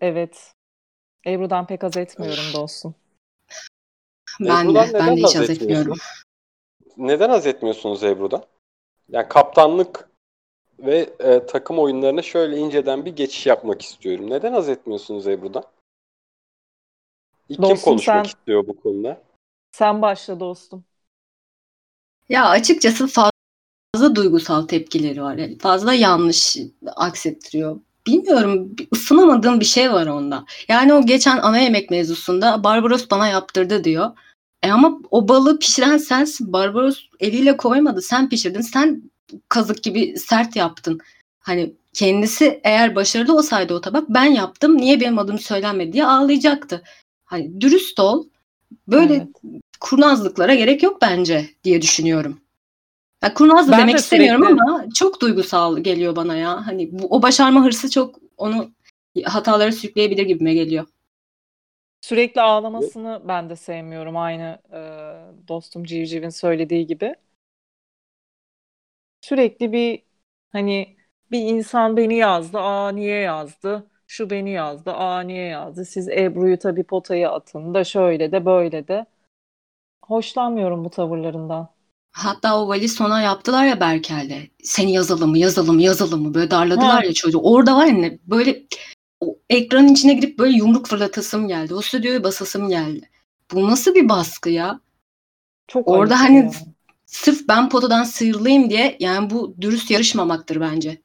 Evet. 0.00 0.52
Ebru'dan 1.26 1.66
pek 1.66 1.82
haz 1.82 1.96
etmiyorum 1.96 2.44
dostum. 2.54 2.94
Ben 4.40 4.64
Ebru'dan 4.64 4.88
de, 4.88 4.94
ben 4.94 5.00
neden 5.06 5.16
de 5.16 5.20
hiç 5.20 5.36
haz 5.36 5.50
etmiyorum. 5.50 5.96
Neden 6.96 7.30
haz 7.30 7.46
etmiyorsunuz 7.46 8.04
Ebru'dan? 8.04 8.44
Yani 9.08 9.28
kaptanlık 9.28 10.11
ve 10.82 11.10
e, 11.20 11.46
takım 11.46 11.78
oyunlarına 11.78 12.22
şöyle 12.22 12.56
inceden 12.58 13.04
bir 13.04 13.16
geçiş 13.16 13.46
yapmak 13.46 13.82
istiyorum. 13.82 14.30
Neden 14.30 14.52
haz 14.52 14.68
etmiyorsunuz 14.68 15.28
Ebru'dan? 15.28 15.64
İlk 17.48 17.58
kim 17.58 17.62
Dostum 17.70 17.84
konuşmak 17.92 18.26
sen- 18.26 18.30
istiyor 18.38 18.66
bu 18.66 18.80
konuda? 18.80 19.22
Sen 19.72 20.02
başla 20.02 20.40
dostum. 20.40 20.84
Ya 22.28 22.48
açıkçası 22.48 23.06
fazla 23.06 24.14
duygusal 24.14 24.62
tepkileri 24.66 25.22
var. 25.22 25.34
Yani 25.36 25.58
fazla 25.58 25.94
yanlış 25.94 26.56
aksettiriyor. 26.96 27.80
Bilmiyorum 28.06 28.76
ısınamadığım 28.94 29.60
bir 29.60 29.64
şey 29.64 29.92
var 29.92 30.06
onda. 30.06 30.44
Yani 30.68 30.94
o 30.94 31.06
geçen 31.06 31.38
ana 31.38 31.58
yemek 31.58 31.90
mevzusunda 31.90 32.64
Barbaros 32.64 33.10
bana 33.10 33.28
yaptırdı 33.28 33.84
diyor. 33.84 34.10
E 34.62 34.72
ama 34.72 34.98
o 35.10 35.28
balığı 35.28 35.58
pişiren 35.58 35.96
sensin. 35.96 36.52
Barbaros 36.52 37.00
eliyle 37.20 37.56
koymadı. 37.56 38.02
Sen 38.02 38.28
pişirdin. 38.28 38.60
Sen 38.60 39.11
kazık 39.48 39.82
gibi 39.82 40.18
sert 40.18 40.56
yaptın. 40.56 41.00
Hani 41.40 41.72
kendisi 41.92 42.60
eğer 42.64 42.94
başarılı 42.94 43.36
olsaydı 43.36 43.74
o 43.74 43.80
tabak 43.80 44.08
ben 44.08 44.24
yaptım. 44.24 44.76
Niye 44.76 45.00
benim 45.00 45.18
adım 45.18 45.38
söylenmedi 45.38 45.92
diye 45.92 46.06
ağlayacaktı. 46.06 46.82
Hani 47.24 47.60
dürüst 47.60 48.00
ol. 48.00 48.26
Böyle 48.88 49.14
Evet. 49.14 49.28
kurnazlıklara 49.80 50.54
gerek 50.54 50.82
yok 50.82 51.02
bence 51.02 51.50
diye 51.64 51.82
düşünüyorum. 51.82 52.40
Ya 53.22 53.34
kurnaz 53.34 53.68
da 53.68 53.72
Ben 53.72 53.80
demek 53.80 53.94
de 53.94 53.98
istemiyorum 53.98 54.42
sürekli- 54.44 54.62
ama 54.62 54.84
çok 54.94 55.20
duygusal 55.20 55.78
geliyor 55.78 56.16
bana 56.16 56.36
ya. 56.36 56.66
Hani 56.66 56.88
bu, 56.92 57.06
o 57.06 57.22
başarma 57.22 57.64
hırsı 57.64 57.90
çok 57.90 58.14
onu 58.36 58.70
hatalara 59.24 59.72
sürükleyebilir 59.72 60.22
gibime 60.26 60.54
geliyor. 60.54 60.86
Sürekli 62.00 62.40
ağlamasını 62.40 63.22
ben 63.28 63.50
de 63.50 63.56
sevmiyorum. 63.56 64.16
Aynı 64.16 64.58
e, 64.72 64.80
dostum 65.48 65.84
Civciv'in 65.84 66.28
söylediği 66.30 66.86
gibi. 66.86 67.14
Sürekli 69.22 69.72
bir 69.72 70.02
hani 70.52 70.96
bir 71.30 71.40
insan 71.40 71.96
beni 71.96 72.16
yazdı. 72.16 72.58
Aa 72.58 72.88
niye 72.92 73.18
yazdı? 73.18 73.90
Şu 74.06 74.30
beni 74.30 74.50
yazdı. 74.50 74.92
Aa 74.92 75.20
niye 75.20 75.46
yazdı? 75.46 75.84
Siz 75.84 76.08
Ebru'yu 76.08 76.58
tabii 76.58 76.84
potaya 76.84 77.30
atın 77.32 77.74
da 77.74 77.84
şöyle 77.84 78.32
de 78.32 78.44
böyle 78.44 78.88
de. 78.88 79.06
Hoşlanmıyorum 80.04 80.84
bu 80.84 80.90
tavırlarından. 80.90 81.68
Hatta 82.12 82.60
o 82.62 82.68
valiz 82.68 82.94
sona 82.94 83.20
yaptılar 83.22 83.66
ya 83.66 83.80
Berkel'de. 83.80 84.48
Seni 84.62 84.92
yazalım 84.92 85.30
mı 85.30 85.38
yazalım 85.38 85.74
mı 85.74 85.82
yazalım 85.82 86.22
mı 86.22 86.34
böyle 86.34 86.50
darladılar 86.50 87.02
Ha. 87.02 87.04
ya 87.04 87.12
çocuğu. 87.12 87.38
Orada 87.38 87.76
var 87.76 87.86
ya 87.86 87.92
ne- 87.92 88.18
böyle 88.26 88.62
o 89.20 89.38
ekranın 89.50 89.88
içine 89.88 90.14
girip 90.14 90.38
böyle 90.38 90.56
yumruk 90.56 90.86
fırlatasım 90.86 91.48
geldi. 91.48 91.74
O 91.74 91.80
stüdyoya 91.80 92.24
basasım 92.24 92.68
geldi. 92.68 93.10
Bu 93.52 93.70
nasıl 93.70 93.94
bir 93.94 94.08
baskı 94.08 94.50
ya? 94.50 94.80
Çok 95.68 95.88
Orada 95.88 96.20
hani 96.20 96.36
ya. 96.36 96.50
Sırf 97.12 97.48
ben 97.48 97.68
potadan 97.68 98.04
sıyrılayım 98.04 98.70
diye 98.70 98.96
yani 99.00 99.30
bu 99.30 99.54
dürüst 99.60 99.90
yarışmamaktır 99.90 100.60
bence. 100.60 101.02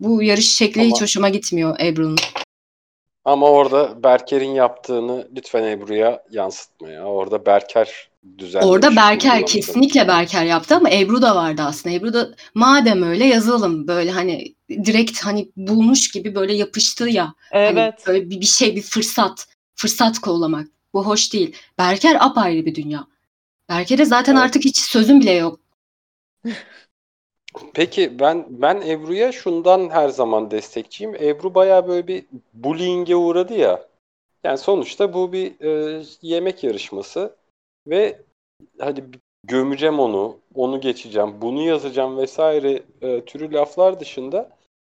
Bu 0.00 0.22
yarış 0.22 0.54
şekli 0.54 0.82
hiç 0.82 0.92
Ama- 0.92 1.00
hoşuma 1.02 1.28
gitmiyor 1.28 1.80
Ebru'nun. 1.80 2.16
Ama 3.24 3.50
orada 3.50 4.02
Berker'in 4.02 4.50
yaptığını 4.54 5.28
lütfen 5.36 5.62
Ebru'ya 5.64 6.22
yansıtma 6.30 6.88
ya. 6.88 7.04
Orada 7.04 7.46
Berker 7.46 8.08
düzenlemiş. 8.38 8.72
Orada 8.72 8.96
Berker 8.96 9.46
kesinlikle 9.46 10.08
Berker 10.08 10.44
yaptı 10.44 10.76
ama 10.76 10.90
Ebru 10.90 11.22
da 11.22 11.36
vardı 11.36 11.62
aslında. 11.66 11.94
Ebru 11.94 12.12
da 12.12 12.28
madem 12.54 13.02
öyle 13.02 13.24
yazalım 13.24 13.88
böyle 13.88 14.10
hani 14.10 14.54
direkt 14.68 15.20
hani 15.24 15.50
bulmuş 15.56 16.10
gibi 16.10 16.34
böyle 16.34 16.54
yapıştı 16.54 17.08
ya. 17.08 17.34
Hani 17.52 17.78
Evet. 17.80 17.94
böyle 18.06 18.30
bir, 18.30 18.40
bir 18.40 18.46
şey 18.46 18.76
bir 18.76 18.82
fırsat. 18.82 19.46
Fırsat 19.74 20.18
kollamak. 20.18 20.66
Bu 20.94 21.06
hoş 21.06 21.32
değil. 21.32 21.56
Berker 21.78 22.16
apayrı 22.20 22.66
bir 22.66 22.74
dünya. 22.74 23.06
Berker'e 23.68 24.04
zaten 24.04 24.32
Evet. 24.32 24.44
artık 24.44 24.64
hiç 24.64 24.78
sözüm 24.78 25.20
bile 25.20 25.32
yok. 25.32 25.60
Peki 27.74 28.18
ben 28.18 28.46
ben 28.48 28.80
Ebru'ya 28.80 29.32
şundan 29.32 29.90
her 29.90 30.08
zaman 30.08 30.50
destekçiyim. 30.50 31.14
Ebru 31.14 31.54
bayağı 31.54 31.88
böyle 31.88 32.06
bir 32.06 32.24
bullying'e 32.54 33.16
uğradı 33.16 33.54
ya. 33.54 33.88
Yani 34.44 34.58
sonuçta 34.58 35.12
bu 35.12 35.32
bir 35.32 35.60
e, 35.60 36.02
yemek 36.22 36.64
yarışması 36.64 37.36
ve 37.86 38.22
hadi 38.78 39.04
gömeceğim 39.44 40.00
onu, 40.00 40.36
onu 40.54 40.80
geçeceğim, 40.80 41.40
bunu 41.40 41.62
yazacağım 41.62 42.16
vesaire 42.16 42.82
e, 43.02 43.24
türü 43.24 43.52
laflar 43.52 44.00
dışında 44.00 44.50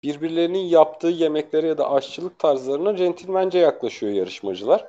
birbirlerinin 0.03 0.59
yaptığı 0.59 1.07
yemeklere 1.07 1.67
ya 1.67 1.77
da 1.77 1.91
aşçılık 1.91 2.39
tarzlarına 2.39 2.97
centilmence 2.97 3.59
yaklaşıyor 3.59 4.13
yarışmacılar. 4.13 4.87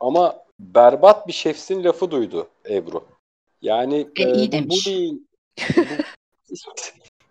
Ama 0.00 0.45
berbat 0.58 1.28
bir 1.28 1.32
şefsin 1.32 1.84
lafı 1.84 2.10
duydu 2.10 2.48
Ebru. 2.70 3.04
Yani 3.62 4.08
E, 4.16 4.32
iyi 4.32 4.48
bu 4.48 4.52
demiş. 4.52 4.86
bullying 4.86 5.20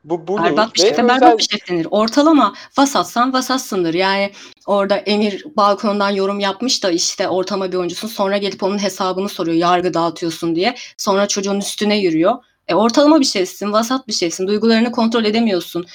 bu, 0.04 0.20
bu 0.22 0.28
bullying 0.28 0.58
Berbat 0.58 0.76
bir 0.76 0.84
ve 0.84 0.88
şefe 0.88 1.02
özel- 1.04 1.08
berbat 1.22 1.38
bir 1.38 1.44
şef 1.44 1.70
denir. 1.70 1.88
Ortalama 1.92 2.54
vasatsan 2.78 3.34
vasatsındır. 3.34 3.94
Yani 3.94 4.32
orada 4.66 4.98
Emir 4.98 5.46
balkondan 5.58 6.10
yorum 6.10 6.40
yapmış 6.40 6.84
da 6.84 6.92
işte 6.92 7.28
ortama 7.30 7.72
bir 7.72 7.78
oyuncusun. 7.78 8.08
Sonra 8.08 8.38
gelip 8.38 8.64
onun 8.64 8.84
hesabını 8.84 9.30
soruyor. 9.30 9.58
Yargı 9.58 9.94
dağıtıyorsun 9.94 10.56
diye. 10.56 10.76
Sonra 10.98 11.28
çocuğun 11.28 11.60
üstüne 11.60 11.98
yürüyor. 12.00 12.36
E, 12.68 12.76
ortalama 12.76 13.20
bir 13.20 13.26
şefsin. 13.26 13.72
Vasat 13.74 14.08
bir 14.08 14.14
şefsin. 14.14 14.48
Duygularını 14.48 14.92
kontrol 14.92 15.26
edemiyorsun. 15.26 15.86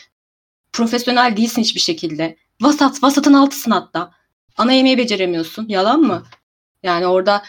Profesyonel 0.73 1.37
değilsin 1.37 1.63
hiçbir 1.63 1.81
şekilde. 1.81 2.37
Vasat. 2.61 3.03
Vasatın 3.03 3.33
altısın 3.35 3.71
hatta. 3.71 4.11
Ana 4.57 4.73
yemeği 4.73 4.99
beceremiyorsun. 4.99 5.69
Yalan 5.69 6.01
mı? 6.01 6.23
Yani 6.83 7.07
orada 7.07 7.43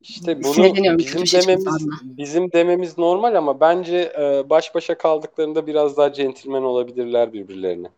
İşte 0.00 0.42
bunu 0.42 0.98
bizim 0.98 1.26
şey 1.26 1.40
dememiz 1.40 1.88
bizim 2.02 2.52
dememiz 2.52 2.98
normal 2.98 3.34
ama 3.34 3.60
bence 3.60 4.12
e, 4.18 4.50
baş 4.50 4.74
başa 4.74 4.98
kaldıklarında 4.98 5.66
biraz 5.66 5.96
daha 5.96 6.12
centilmen 6.12 6.62
olabilirler 6.62 7.32
birbirlerine. 7.32 7.88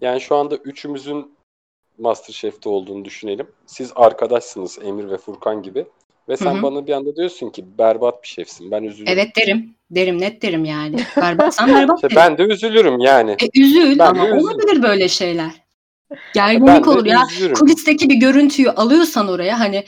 Yani 0.00 0.20
şu 0.20 0.36
anda 0.36 0.56
üçümüzün 0.56 1.38
Masterchef'te 1.98 2.68
olduğunu 2.68 3.04
düşünelim. 3.04 3.46
Siz 3.66 3.92
arkadaşsınız 3.96 4.78
Emir 4.82 5.10
ve 5.10 5.16
Furkan 5.16 5.62
gibi. 5.62 5.86
Ve 6.28 6.36
sen 6.36 6.54
Hı 6.54 6.58
hı. 6.58 6.62
bana 6.62 6.86
bir 6.86 6.92
anda 6.92 7.16
diyorsun 7.16 7.50
ki 7.50 7.64
berbat 7.78 8.22
bir 8.22 8.28
şefsin. 8.28 8.70
Ben 8.70 8.82
üzülürüm. 8.82 9.12
Evet 9.12 9.36
derim. 9.36 9.74
Derim 9.90 10.20
net 10.20 10.42
derim 10.42 10.64
yani. 10.64 10.96
Berbatsan 11.16 11.68
berbat 11.68 11.96
İşte 11.98 12.10
derim. 12.10 12.16
ben 12.16 12.38
de 12.38 12.42
üzülürüm 12.42 12.98
yani. 13.00 13.30
E, 13.30 13.60
üzül 13.60 13.98
Ben 13.98 14.06
ama 14.06 14.24
olabilir 14.24 14.82
böyle 14.82 15.08
şeyler. 15.08 15.67
Gerginlik 16.34 16.88
olur 16.88 17.06
ya. 17.06 17.26
üzülürüm. 17.30 17.54
Kulisteki 17.54 18.08
bir 18.08 18.14
görüntüyü 18.14 18.70
alıyorsan 18.70 19.28
oraya 19.28 19.60
hani 19.60 19.84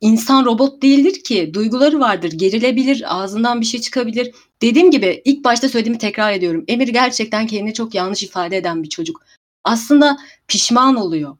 insan 0.00 0.44
robot 0.44 0.82
değildir 0.82 1.22
ki. 1.22 1.54
Duyguları 1.54 2.00
vardır. 2.00 2.32
Gerilebilir. 2.32 3.04
Ağzından 3.06 3.60
bir 3.60 3.66
şey 3.66 3.80
çıkabilir. 3.80 4.34
Dediğim 4.62 4.90
gibi 4.90 5.22
ilk 5.24 5.44
başta 5.44 5.68
söylediğimi 5.68 5.98
tekrar 5.98 6.32
ediyorum. 6.32 6.64
Emir 6.68 6.88
gerçekten 6.88 7.46
kendini 7.46 7.74
çok 7.74 7.94
yanlış 7.94 8.22
ifade 8.22 8.56
eden 8.56 8.82
bir 8.82 8.88
çocuk. 8.88 9.24
Aslında 9.64 10.18
pişman 10.48 10.96
oluyor. 10.96 11.36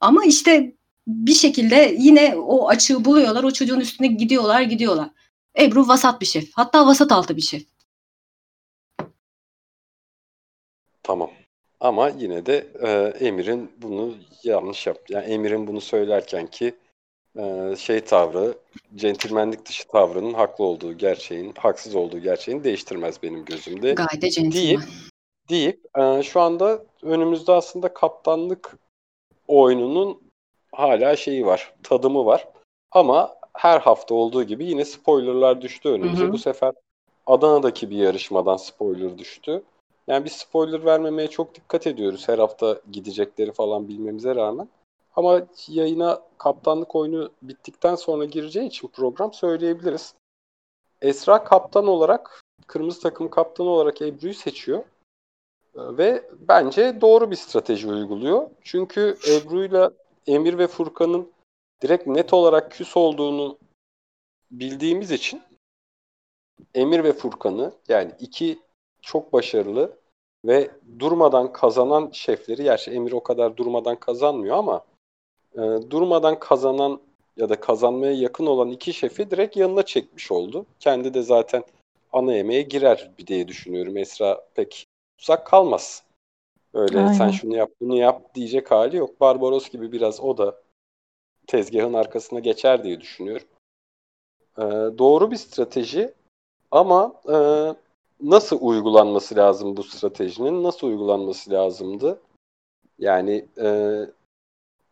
Ama 0.00 0.24
işte 0.24 0.74
bir 1.06 1.34
şekilde 1.34 1.96
yine 1.98 2.36
o 2.36 2.68
açığı 2.68 3.04
buluyorlar. 3.04 3.44
O 3.44 3.50
çocuğun 3.50 3.80
üstüne 3.80 4.06
gidiyorlar 4.06 4.62
gidiyorlar. 4.62 5.10
Ebru 5.58 5.88
vasat 5.88 6.20
bir 6.20 6.26
şef. 6.26 6.50
Hatta 6.52 6.86
vasat 6.86 7.12
altı 7.12 7.36
bir 7.36 7.42
şef. 7.42 7.62
Tamam. 11.02 11.30
Ama 11.80 12.08
yine 12.08 12.46
de 12.46 12.66
e, 12.82 12.90
Emir'in 13.26 13.72
bunu 13.82 14.14
yanlış 14.44 14.86
yaptı. 14.86 15.12
Yani 15.12 15.24
Emir'in 15.24 15.66
bunu 15.66 15.80
söylerken 15.80 16.46
ki 16.46 16.74
e, 17.38 17.74
şey 17.78 18.00
tavrı, 18.00 18.54
centilmenlik 18.94 19.66
dışı 19.66 19.88
tavrının 19.88 20.34
haklı 20.34 20.64
olduğu 20.64 20.92
gerçeğin, 20.92 21.52
haksız 21.58 21.94
olduğu 21.94 22.18
gerçeğini 22.18 22.64
değiştirmez 22.64 23.22
benim 23.22 23.44
gözümde. 23.44 23.92
Gayet 23.92 24.12
de 24.12 24.20
Deyip, 24.20 24.34
centilmen. 24.34 24.84
deyip 25.48 25.80
e, 25.98 26.22
şu 26.22 26.40
anda 26.40 26.84
önümüzde 27.02 27.52
aslında 27.52 27.94
kaptanlık 27.94 28.78
oyununun 29.48 30.20
hala 30.72 31.16
şeyi 31.16 31.46
var, 31.46 31.74
tadımı 31.82 32.26
var. 32.26 32.48
Ama 32.92 33.38
her 33.52 33.80
hafta 33.80 34.14
olduğu 34.14 34.42
gibi 34.42 34.64
yine 34.64 34.84
spoilerlar 34.84 35.62
düştü 35.62 35.88
önümüze. 35.88 36.24
Hı 36.24 36.28
hı. 36.28 36.32
Bu 36.32 36.38
sefer 36.38 36.72
Adana'daki 37.26 37.90
bir 37.90 37.96
yarışmadan 37.96 38.56
spoiler 38.56 39.18
düştü. 39.18 39.62
Yani 40.08 40.24
biz 40.24 40.32
spoiler 40.32 40.84
vermemeye 40.84 41.28
çok 41.28 41.54
dikkat 41.54 41.86
ediyoruz 41.86 42.28
her 42.28 42.38
hafta 42.38 42.80
gidecekleri 42.92 43.52
falan 43.52 43.88
bilmemize 43.88 44.34
rağmen. 44.34 44.68
Ama 45.16 45.46
yayına 45.68 46.22
kaptanlık 46.38 46.96
oyunu 46.96 47.32
bittikten 47.42 47.94
sonra 47.94 48.24
gireceği 48.24 48.66
için 48.66 48.88
program 48.88 49.32
söyleyebiliriz. 49.32 50.14
Esra 51.02 51.44
kaptan 51.44 51.86
olarak, 51.86 52.40
kırmızı 52.66 53.00
takım 53.00 53.30
kaptanı 53.30 53.68
olarak 53.68 54.02
Ebru'yu 54.02 54.34
seçiyor. 54.34 54.78
Ee, 54.78 54.84
Ve 55.74 56.30
bence 56.48 57.00
doğru 57.00 57.30
bir 57.30 57.36
strateji 57.36 57.88
uyguluyor. 57.88 58.50
Çünkü 58.62 59.18
Ebru'yla 59.30 59.92
Emir 60.26 60.58
ve 60.58 60.66
Furkan'ın 60.66 61.32
direkt 61.82 62.06
net 62.06 62.32
olarak 62.32 62.72
küs 62.72 62.96
olduğunu 62.96 63.58
bildiğimiz 64.50 65.10
için 65.10 65.42
Emir 66.74 67.04
ve 67.04 67.12
Furkan'ı 67.12 67.72
yani 67.88 68.12
iki 68.20 68.58
çok 69.02 69.32
başarılı 69.32 69.98
ve 70.44 70.70
durmadan 70.98 71.52
kazanan 71.52 72.10
şefleri, 72.12 72.62
gerçi 72.62 72.90
Emir 72.90 73.12
o 73.12 73.22
kadar 73.22 73.56
durmadan 73.56 73.96
kazanmıyor 73.96 74.56
ama 74.56 74.84
e, 75.54 75.60
durmadan 75.90 76.38
kazanan 76.38 77.00
ya 77.36 77.48
da 77.48 77.60
kazanmaya 77.60 78.12
yakın 78.12 78.46
olan 78.46 78.70
iki 78.70 78.92
şefi 78.92 79.30
direkt 79.30 79.56
yanına 79.56 79.82
çekmiş 79.82 80.32
oldu. 80.32 80.66
Kendi 80.80 81.14
de 81.14 81.22
zaten 81.22 81.64
ana 82.12 82.34
yemeğe 82.34 82.62
girer 82.62 83.10
diye 83.26 83.48
düşünüyorum. 83.48 83.96
Esra 83.96 84.44
pek 84.54 84.86
uzak 85.20 85.46
kalmaz. 85.46 86.02
Öyle 86.74 86.98
Aynen. 86.98 87.12
sen 87.12 87.30
şunu 87.30 87.56
yap 87.56 87.70
bunu 87.80 87.96
yap 87.96 88.34
diyecek 88.34 88.70
hali 88.70 88.96
yok. 88.96 89.20
Barbaros 89.20 89.70
gibi 89.70 89.92
biraz 89.92 90.20
o 90.20 90.38
da 90.38 90.60
tezgahın 91.46 91.94
arkasına 91.94 92.38
geçer 92.38 92.84
diye 92.84 93.00
düşünüyorum. 93.00 93.46
Ee, 94.58 94.62
doğru 94.98 95.30
bir 95.30 95.36
strateji 95.36 96.14
ama 96.70 97.14
e, 97.28 97.36
nasıl 98.20 98.58
uygulanması 98.60 99.36
lazım 99.36 99.76
bu 99.76 99.82
stratejinin? 99.82 100.62
Nasıl 100.62 100.86
uygulanması 100.86 101.50
lazımdı? 101.50 102.20
Yani 102.98 103.46
e, 103.60 103.98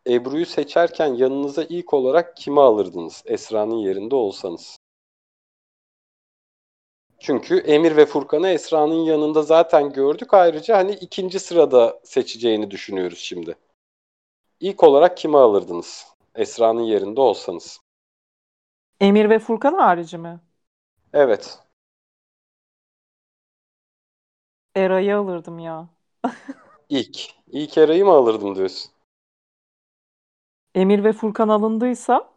Ebru'yu 0.07 0.47
seçerken 0.47 1.15
yanınıza 1.15 1.65
ilk 1.65 1.95
olarak 1.95 2.37
kimi 2.37 2.61
alırdınız? 2.61 3.23
Esra'nın 3.27 3.77
yerinde 3.77 4.15
olsanız. 4.15 4.79
Çünkü 7.19 7.59
Emir 7.59 7.97
ve 7.97 8.07
Furkan'ı 8.07 8.49
Esra'nın 8.49 9.05
yanında 9.05 9.43
zaten 9.43 9.93
gördük. 9.93 10.35
Ayrıca 10.35 10.77
hani 10.77 10.93
ikinci 10.93 11.41
sırada 11.41 12.01
seçeceğini 12.05 12.71
düşünüyoruz 12.71 13.19
şimdi. 13.19 13.57
İlk 14.61 14.85
olarak 14.85 15.17
kimi 15.17 15.39
alırdınız? 15.39 16.07
Esra'nın 16.35 16.83
yerinde 16.83 17.21
olsanız. 17.21 17.81
Emir 19.01 19.31
ve 19.31 19.39
Furkan 19.39 19.75
harici 19.75 20.19
mi? 20.19 20.41
Evet. 21.13 21.66
Eray'ı 24.77 25.17
alırdım 25.17 25.59
ya. 25.59 25.89
İlk. 26.89 27.31
İlk 27.53 27.79
Eray'ı 27.79 28.05
mı 28.05 28.11
alırdım 28.11 28.57
diyorsun? 28.57 28.93
Emir 30.75 31.05
ve 31.05 31.13
Furkan 31.13 31.49
alındıysa 31.49 32.31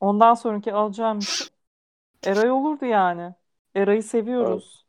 ondan 0.00 0.34
sonraki 0.34 0.72
alacağım 0.74 1.18
Eray 2.24 2.50
olurdu 2.50 2.84
yani. 2.84 3.34
Eray'ı 3.74 4.02
seviyoruz. 4.02 4.86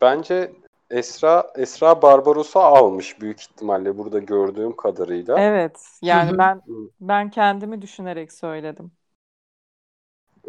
Bence 0.00 0.52
Esra 0.90 1.52
Esra 1.56 2.02
Barbaros'u 2.02 2.58
almış 2.58 3.20
büyük 3.20 3.40
ihtimalle 3.40 3.98
burada 3.98 4.18
gördüğüm 4.18 4.76
kadarıyla. 4.76 5.38
Evet. 5.38 5.98
Yani 6.02 6.38
ben 6.38 6.62
ben 7.00 7.30
kendimi 7.30 7.82
düşünerek 7.82 8.32
söyledim. 8.32 8.92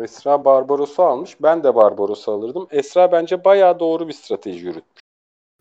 Esra 0.03 0.45
Barbaros'u 0.45 1.03
almış. 1.03 1.37
Ben 1.41 1.63
de 1.63 1.75
Barbaros'u 1.75 2.31
alırdım. 2.31 2.67
Esra 2.71 3.11
bence 3.11 3.43
bayağı 3.43 3.79
doğru 3.79 4.07
bir 4.07 4.13
strateji 4.13 4.65
yürüttü. 4.65 5.01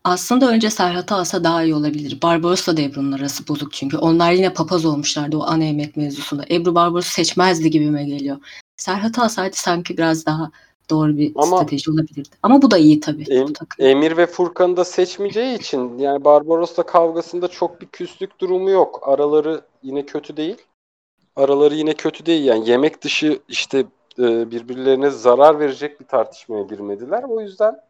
Aslında 0.05 0.51
önce 0.51 0.71
Serhat'ı 0.71 1.15
alsa 1.15 1.45
daha 1.45 1.63
iyi 1.63 1.75
olabilir. 1.75 2.19
Barbaros'la 2.23 2.77
da 2.77 2.81
Ebru'nun 2.81 3.13
arası 3.13 3.49
bozuk 3.49 3.73
çünkü. 3.73 3.97
Onlar 3.97 4.33
yine 4.33 4.53
papaz 4.53 4.85
olmuşlardı 4.85 5.37
o 5.37 5.43
ana 5.43 5.65
yemek 5.65 5.97
mevzusunda. 5.97 6.45
Ebru 6.51 6.75
Barbaros'u 6.75 7.11
seçmezdi 7.11 7.71
gibime 7.71 8.05
geliyor. 8.05 8.37
Serhat'ı 8.77 9.23
alsaydı 9.23 9.57
sanki 9.57 9.99
biraz 9.99 10.27
daha 10.27 10.51
doğru 10.91 11.17
bir 11.17 11.33
Ama- 11.37 11.57
strateji 11.57 11.91
olabilirdi. 11.91 12.29
Ama 12.43 12.63
bu 12.63 12.71
da 12.71 12.79
iyi 12.79 13.01
tabii. 13.01 13.25
Em-. 13.31 13.47
Emir 13.79 14.17
ve 14.17 14.27
Furkan'ı 14.27 14.77
da 14.77 14.85
seçmeyeceği 14.85 15.59
için 15.59 15.99
yani 15.99 16.25
Barbaros'la 16.25 16.83
kavgasında 16.83 17.49
çok 17.49 17.81
bir 17.81 17.87
küslük 17.87 18.41
durumu 18.41 18.71
yok. 18.71 19.01
Araları 19.03 19.61
yine 19.83 20.07
kötü 20.07 20.37
değil. 20.37 20.57
Araları 21.37 21.75
yine 21.75 21.95
kötü 21.95 22.27
değil. 22.27 22.45
Yani 22.45 22.71
yemek 22.71 23.03
dışı 23.03 23.39
işte 23.49 23.85
e, 24.19 24.51
birbirlerine 24.51 25.11
zarar 25.11 25.61
verecek 25.61 26.01
bir 26.01 26.07
tartışmaya 26.07 26.63
girmediler. 26.63 27.23
O 27.23 27.41
yüzden 27.41 27.81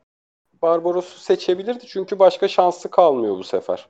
Barbaros'u 0.63 1.19
seçebilirdi 1.19 1.87
çünkü 1.87 2.19
başka 2.19 2.49
şansı 2.49 2.91
kalmıyor 2.91 3.39
bu 3.39 3.45
sefer. 3.45 3.89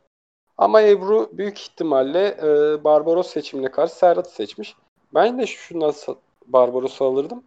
Ama 0.59 0.83
Ebru 0.83 1.31
büyük 1.33 1.61
ihtimalle 1.61 2.27
e, 2.43 2.85
Barbaros 2.85 3.31
seçimine 3.31 3.71
karşı 3.71 3.95
Serhat'ı 3.95 4.31
seçmiş. 4.31 4.77
Ben 5.15 5.39
de 5.39 5.47
şundan 5.47 5.95
Barbaros'u 6.47 7.05
alırdım. 7.05 7.45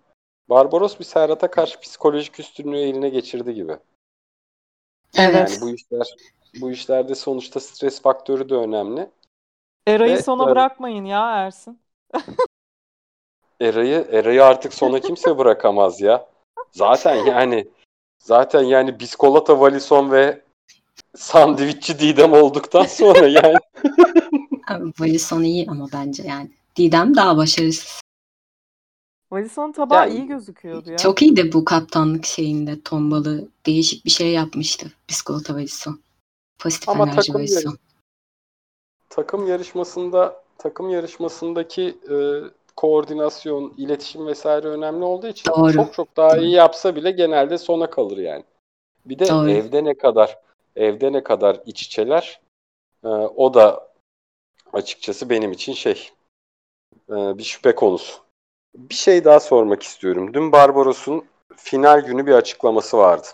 Barbaros 0.50 1.00
bir 1.00 1.06
Serhat'a 1.06 1.52
karşı 1.52 1.80
psikolojik 1.80 2.40
üstünlüğü 2.40 2.78
eline 2.78 3.10
geçirdi 3.10 3.54
gibi. 3.54 3.78
Evet. 5.18 5.50
Yani 5.50 5.62
bu 5.62 5.76
işler 5.76 6.16
bu 6.62 6.72
işlerde 6.72 7.16
sonuçta 7.16 7.60
stres 7.60 8.02
faktörü 8.02 8.50
de 8.50 8.56
önemli. 8.56 9.10
Eray'ı 9.88 10.18
Ve- 10.18 10.24
sona 10.24 10.50
bırakmayın 10.50 11.06
ya 11.06 11.32
Ersin. 11.32 11.80
Eray'ı 13.62 14.08
Eray'ı 14.12 14.46
artık 14.46 14.74
sona 14.74 15.00
kimse 15.00 15.38
bırakamaz 15.38 16.02
ya. 16.02 16.28
Zaten 16.72 17.16
yani 17.26 17.68
zaten 18.20 18.64
yani 18.64 19.00
biskolata 19.00 19.60
Valison 19.60 20.12
ve 20.12 20.42
sandviççi 21.16 22.00
Didem 22.00 22.34
olduktan 22.34 22.86
sonra 22.86 23.28
yani 23.28 23.56
Abi, 24.70 24.92
Valison 25.00 25.44
iyi 25.44 25.68
ama 25.70 25.88
bence 25.94 26.24
yani. 26.24 26.52
Didem 26.76 27.16
daha 27.16 27.38
başarısız. 27.38 28.02
Valison'un 29.32 29.72
tabağı 29.72 30.10
Yani- 30.10 30.20
iyi 30.20 30.28
gözüküyordu 30.28 30.92
ya. 30.92 30.98
Çok 30.98 31.22
iyi 31.22 31.36
de 31.36 31.54
bu 31.54 31.66
kaptanlık 31.66 32.26
şeyinde 32.26 32.82
tombalı 32.82 33.48
değişik 33.66 34.06
bir 34.06 34.10
şey 34.10 34.32
yapmıştı. 34.34 34.92
Biskolata 35.10 35.54
Valison. 35.54 36.02
Pozitif 36.60 36.90
Ama 36.90 37.04
enerji 37.04 37.16
takım 37.18 37.36
Valison. 37.36 37.70
yarış- 37.72 37.80
takım 39.10 39.48
yarışmasında 39.48 40.44
takım 40.58 40.90
yarışmasındaki 40.90 41.98
e, 42.10 42.16
koordinasyon, 42.80 43.74
iletişim 43.78 44.28
vesaire 44.28 44.68
önemli 44.68 45.04
olduğu 45.04 45.28
için 45.28 45.52
Doğru. 45.52 45.74
çok 45.74 45.94
çok 45.94 46.18
daha 46.18 46.38
iyi 46.38 46.52
yapsa 46.52 46.96
bile 46.96 47.12
genelde 47.12 47.58
sona 47.58 47.90
kalır 47.90 48.18
yani. 48.18 48.44
Bir 49.06 49.20
de 49.20 49.28
Doğru. 49.30 49.50
evde 49.50 49.84
ne 49.84 49.98
kadar 49.98 50.40
evde 50.76 51.12
ne 51.12 51.24
kadar 51.24 51.62
iç 51.66 51.84
içeler 51.84 52.42
e, 53.04 53.08
o 53.08 53.54
da 53.54 53.90
açıkçası 54.74 55.30
benim 55.30 55.52
için 55.52 55.74
şey 55.74 56.10
e, 57.10 57.38
bir 57.38 57.44
şüphe 57.44 57.76
konusu. 57.76 58.20
Bir 58.76 58.96
şey 58.96 59.26
daha 59.26 59.40
sormak 59.40 59.84
istiyorum. 59.84 60.34
Dün 60.34 60.52
Barbaros'un 60.52 61.26
final 61.56 62.06
günü 62.06 62.26
bir 62.26 62.34
açıklaması 62.34 62.98
vardı. 62.98 63.28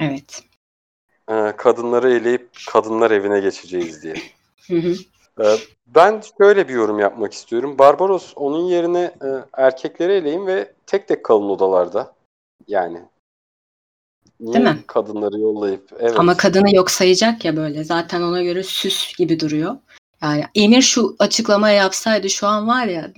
Evet. 0.00 0.42
e, 1.28 1.56
kadınları 1.56 2.12
eleyip 2.12 2.50
kadınlar 2.68 3.10
evine 3.10 3.40
geçeceğiz 3.40 4.02
diye. 4.02 4.14
Hı 4.66 4.76
hı. 4.76 4.94
E, 5.40 5.56
ben 5.86 6.22
şöyle 6.38 6.68
bir 6.68 6.74
yorum 6.74 6.98
yapmak 6.98 7.32
istiyorum. 7.32 7.78
Barbaros 7.78 8.32
onun 8.36 8.64
yerine 8.64 9.14
e, 9.22 9.28
erkekleri 9.52 10.12
eleyin 10.12 10.46
ve 10.46 10.72
tek 10.86 11.08
tek 11.08 11.24
kalın 11.24 11.48
odalarda. 11.48 12.14
Yani. 12.68 13.02
Niye 14.40 14.54
Değil 14.54 14.64
mi? 14.64 14.78
kadınları 14.86 15.40
yollayıp 15.40 15.88
evet. 15.98 16.18
Ama 16.18 16.36
kadını 16.36 16.74
yok 16.74 16.90
sayacak 16.90 17.44
ya 17.44 17.56
böyle. 17.56 17.84
Zaten 17.84 18.22
ona 18.22 18.42
göre 18.42 18.62
süs 18.62 19.16
gibi 19.16 19.40
duruyor. 19.40 19.76
Yani 20.22 20.44
Emir 20.54 20.82
şu 20.82 21.16
açıklamayı 21.18 21.76
yapsaydı 21.76 22.30
şu 22.30 22.46
an 22.46 22.68
var 22.68 22.86
ya 22.86 23.12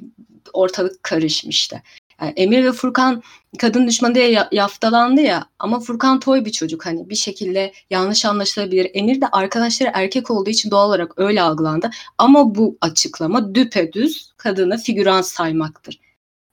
ortalık 0.53 1.03
karışmıştı. 1.03 1.83
Yani 2.21 2.33
Emir 2.37 2.65
ve 2.65 2.73
Furkan 2.73 3.23
kadın 3.59 3.87
düşmanı 3.89 4.15
diye 4.15 4.31
ya- 4.31 4.49
yaftalandı 4.53 5.21
ya 5.21 5.47
ama 5.59 5.81
Furkan 5.81 6.21
toy 6.21 6.45
bir 6.45 6.53
çocuk 6.53 6.87
hani 6.87 7.11
bir 7.11 7.15
şekilde 7.15 7.73
yanlış 7.91 8.25
anlaşılabilir. 8.25 8.91
Emir 8.95 9.21
de 9.21 9.29
arkadaşları 9.29 9.91
erkek 9.95 10.31
olduğu 10.31 10.51
için 10.51 10.71
doğal 10.71 10.89
olarak 10.89 11.13
öyle 11.19 11.43
algılandı. 11.43 11.91
Ama 12.19 12.55
bu 12.55 12.79
açıklama 12.81 13.55
düpedüz 13.55 14.33
kadını 14.37 14.79
figüran 14.79 15.23
saymaktır. 15.23 16.01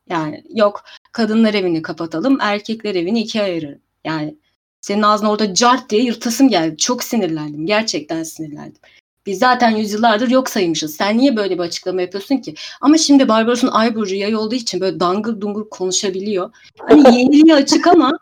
Yani 0.09 0.43
yok 0.55 0.83
kadınlar 1.11 1.53
evini 1.53 1.81
kapatalım 1.81 2.37
erkekler 2.41 2.95
evini 2.95 3.21
ikiye 3.21 3.43
ayırırım. 3.43 3.81
Yani 4.05 4.37
senin 4.81 5.01
ağzına 5.01 5.31
orada 5.31 5.53
cart 5.53 5.89
diye 5.89 6.03
yırtasım 6.03 6.49
geldi. 6.49 6.77
Çok 6.77 7.03
sinirlendim. 7.03 7.65
Gerçekten 7.65 8.23
sinirlendim. 8.23 8.81
Biz 9.25 9.39
zaten 9.39 9.69
yüzyıllardır 9.69 10.29
yok 10.29 10.49
saymışız. 10.49 10.95
Sen 10.95 11.17
niye 11.17 11.35
böyle 11.35 11.55
bir 11.55 11.63
açıklama 11.63 12.01
yapıyorsun 12.01 12.37
ki? 12.37 12.55
Ama 12.81 12.97
şimdi 12.97 13.27
Barbaros'un 13.27 13.67
ay 13.67 13.95
burcu 13.95 14.15
yay 14.15 14.35
olduğu 14.35 14.55
için 14.55 14.79
böyle 14.81 14.99
dangır 14.99 15.41
dungur 15.41 15.69
konuşabiliyor. 15.69 16.53
Hani 16.79 16.99
yeniliği 17.19 17.55
açık 17.55 17.87
ama 17.87 18.19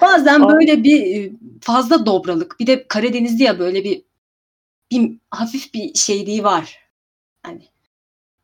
bazen 0.00 0.48
böyle 0.48 0.84
bir 0.84 1.16
e, 1.16 1.32
fazla 1.60 2.06
dobralık. 2.06 2.60
Bir 2.60 2.66
de 2.66 2.88
Karadenizli 2.88 3.42
ya 3.42 3.58
böyle 3.58 3.84
bir, 3.84 4.02
bir 4.90 5.18
hafif 5.30 5.74
bir 5.74 5.94
şeyliği 5.94 6.44
var. 6.44 6.88
Hani 7.42 7.68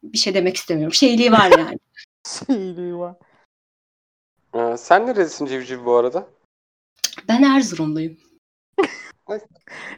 bir 0.03 0.19
şey 0.19 0.35
demek 0.35 0.57
istemiyorum. 0.57 0.95
Şeyliği 0.95 1.33
var 1.33 1.51
yani. 1.59 1.79
Şeyliği 2.47 2.97
var. 2.97 3.15
E, 4.55 4.77
sen 4.77 5.07
neredesin 5.07 5.47
Civciv 5.47 5.85
bu 5.85 5.95
arada? 5.95 6.27
Ben 7.29 7.43
Erzurumluyum. 7.43 8.28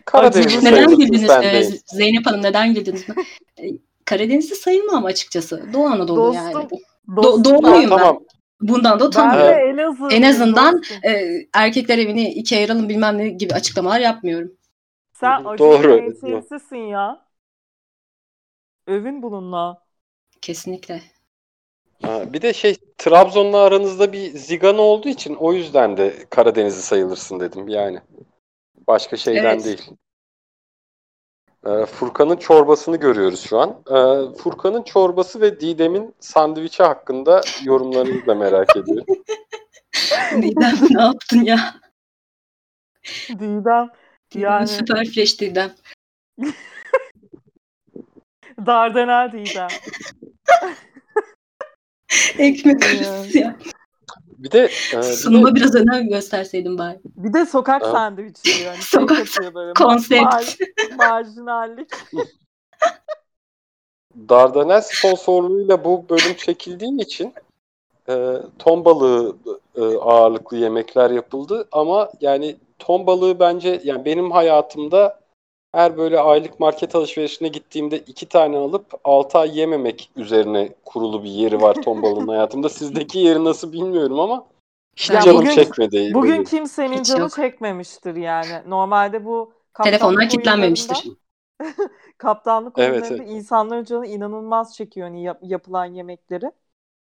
Karadenizli 0.04 0.64
Neden 0.64 0.96
güldünüz? 0.96 1.28
değil. 1.28 1.82
Zeynep 1.86 2.26
Hanım 2.26 2.42
neden 2.42 2.74
güldünüz? 2.74 3.06
Ee, 3.58 3.62
Karadenizli 4.04 4.54
sayılmam 4.56 5.04
açıkçası. 5.04 5.64
Doğu 5.72 5.86
Anadolu 5.86 6.16
Dostum, 6.16 6.44
yani. 6.44 6.54
Do- 7.08 7.22
Dostum, 7.22 7.44
doğuluyum 7.44 7.90
Ha, 7.90 7.96
ben. 7.96 8.02
tamam. 8.02 8.22
Bundan 8.60 9.00
da 9.00 9.04
Ben 9.04 9.08
utanmıyorum. 9.08 9.56
de 9.56 9.82
Elazığ. 9.82 10.14
En 10.14 10.22
azından 10.22 10.82
e, 11.04 11.26
erkekler 11.54 11.98
evini 11.98 12.30
iki 12.30 12.56
ayıralım 12.56 12.88
bilmem 12.88 13.18
ne 13.18 13.28
gibi 13.28 13.54
açıklamalar 13.54 14.00
yapmıyorum. 14.00 14.52
Sen 15.12 15.44
doğru. 15.44 15.96
temsilcisin 15.96 16.76
ya. 16.76 17.26
Övün 18.86 19.22
bununla. 19.22 19.82
Kesinlikle. 20.42 21.02
Ha, 22.02 22.32
bir 22.32 22.42
de 22.42 22.52
şey 22.52 22.76
Trabzon'la 22.98 23.58
aranızda 23.62 24.12
bir 24.12 24.30
zigan 24.30 24.78
olduğu 24.78 25.08
için 25.08 25.34
o 25.34 25.52
yüzden 25.52 25.96
de 25.96 26.14
Karadenizli 26.30 26.82
sayılırsın 26.82 27.40
dedim 27.40 27.68
yani. 27.68 27.98
Başka 28.90 29.16
şeyden 29.16 29.44
Evet. 29.44 29.64
değil. 29.64 29.90
Ee, 31.66 31.86
Furkan'ın 31.86 32.36
çorbasını 32.36 32.96
görüyoruz 32.96 33.40
şu 33.40 33.58
an. 33.58 33.70
Ee, 33.70 34.36
Furkan'ın 34.36 34.82
çorbası 34.82 35.40
ve 35.40 35.60
Didem'in 35.60 36.14
sandviçi 36.20 36.82
hakkında 36.82 37.40
yorumlarınızı 37.62 38.26
da 38.26 38.34
merak 38.34 38.76
ediyorum. 38.76 39.04
Didem 40.42 40.74
ne 40.90 41.02
yaptın 41.02 41.42
ya? 41.42 41.74
Didem. 43.28 43.90
Yani 44.34 44.68
süper 44.68 45.06
fresh 45.06 45.40
Didem. 45.40 45.72
Dardanel 48.66 49.32
Didem. 49.32 49.68
Ekmek 52.38 52.84
arası 52.84 53.38
ya. 53.38 53.56
Bir 54.40 54.50
de, 54.50 54.58
e, 54.92 54.96
bir 54.96 55.02
Sunuma 55.02 55.50
de 55.50 55.54
biraz 55.54 55.74
önem 55.74 56.08
gösterseydin 56.08 56.78
bari. 56.78 57.00
Bir 57.04 57.32
de 57.32 57.46
sokak 57.46 57.82
Ha. 57.82 57.92
sandviçi 57.92 58.44
diyor. 58.44 58.58
Yani 58.66 58.76
Sokak 58.82 59.26
şey 59.26 59.54
böyle. 59.54 59.72
konsept. 59.72 60.22
Mar- 60.22 60.96
marjinallik. 60.96 61.88
Dardanel 64.28 64.80
sponsorluğuyla 64.80 65.84
bu 65.84 66.04
bölüm 66.10 66.34
çekildiği 66.36 67.00
için 67.02 67.34
e, 68.08 68.36
ton 68.58 68.84
balığı 68.84 69.36
e, 69.76 69.82
ağırlıklı 69.82 70.56
yemekler 70.56 71.10
yapıldı 71.10 71.68
ama 71.72 72.10
yani 72.20 72.56
ton 72.78 73.06
balığı 73.06 73.40
bence 73.40 73.80
yani 73.84 74.04
benim 74.04 74.30
hayatımda 74.30 75.20
her 75.72 75.96
böyle 75.96 76.20
aylık 76.20 76.60
market 76.60 76.94
alışverişine 76.94 77.48
gittiğimde 77.48 77.98
iki 77.98 78.26
tane 78.28 78.56
alıp 78.56 78.86
altı 79.04 79.38
ay 79.38 79.58
yememek 79.58 80.10
üzerine 80.16 80.74
kurulu 80.84 81.24
bir 81.24 81.30
yeri 81.30 81.60
var 81.62 81.74
ton 81.74 82.02
balığının 82.02 82.28
hayatımda. 82.32 82.68
Sizdeki 82.68 83.18
yeri 83.18 83.44
nasıl 83.44 83.72
bilmiyorum 83.72 84.20
ama 84.20 84.46
hiç 84.96 85.10
Ya 85.10 85.20
canım 85.20 85.38
bugün- 85.38 85.54
çekmedi. 85.54 86.10
Bugün 86.14 86.32
Öyle. 86.32 86.44
kimsenin 86.44 86.98
Hiç 86.98 87.06
canı 87.06 87.20
yok. 87.20 87.32
çekmemiştir 87.36 88.16
yani. 88.16 88.62
Normalde 88.66 89.24
bu 89.24 89.52
Telefonlar 89.84 90.28
kilitlenmemiştir. 90.28 91.04
kaptanlık 92.18 92.78
Evet, 92.78 93.02
oyunlarında 93.02 93.32
insanların 93.32 93.84
canı 93.84 94.06
inanılmaz 94.06 94.76
çekiyor 94.76 95.06
hani 95.08 95.22
yap- 95.22 95.40
yapılan 95.42 95.84
yemekleri. 95.84 96.52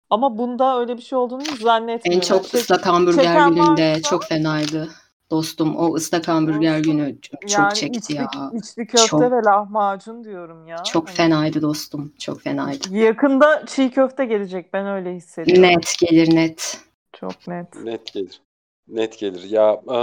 Ama 0.10 0.38
bunda 0.38 0.80
öyle 0.80 0.98
bir 0.98 1.02
şey 1.02 1.18
olduğunu 1.18 1.42
hiç 1.42 1.52
En 1.52 1.56
zannetmiyorum. 1.56 2.22
çok 2.28 2.54
ıslak 2.54 2.86
hamburger 2.86 3.24
çeken 3.24 3.58
varsa- 3.60 4.02
çok 4.02 4.24
fenaydı. 4.24 4.90
Dostum 5.32 5.76
o 5.76 5.96
ıslak 5.96 6.28
hamburger 6.28 6.80
günü 6.80 7.22
çok 7.22 7.52
yani 7.52 7.74
çekti 7.74 7.98
içli, 8.00 8.16
ya. 8.16 8.30
içli 8.54 8.88
köfte 8.88 9.08
Çok- 9.08 9.22
ve 9.22 9.44
lahmacun 9.46 10.24
diyorum 10.24 10.68
ya. 10.68 10.84
Çok 10.84 11.08
Hani 11.08 11.16
fenaydı 11.16 11.62
dostum. 11.62 12.14
Çok 12.20 12.42
fenaydı. 12.42 12.96
Yakında 12.96 13.66
çiğ 13.66 13.92
köfte 13.92 14.26
gelecek 14.26 14.74
ben 14.74 14.88
öyle 14.88 15.14
hissediyorum. 15.16 15.64
Net 15.64 15.96
gelir 16.00 16.36
net. 16.36 16.82
Çok 17.14 17.48
net. 17.48 17.76
Net 17.84 18.14
gelir. 18.14 18.42
Net 18.88 19.20
gelir. 19.20 19.44
Ya 19.44 19.82
e, 19.88 19.98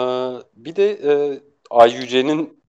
bir 0.57 0.77
de 0.77 0.91
e, 0.93 1.41
Ay 1.71 1.95
Yüce'nin 1.95 2.63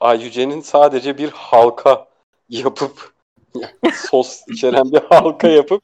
Ay 0.00 0.22
Yüce'nin 0.22 0.60
sadece 0.60 1.18
bir 1.18 1.30
halka 1.30 2.08
yapıp 2.48 3.12
yani 3.54 3.94
sos 3.94 4.40
içeren 4.48 4.92
bir 4.92 5.00
halka 5.00 5.48
yapıp 5.48 5.82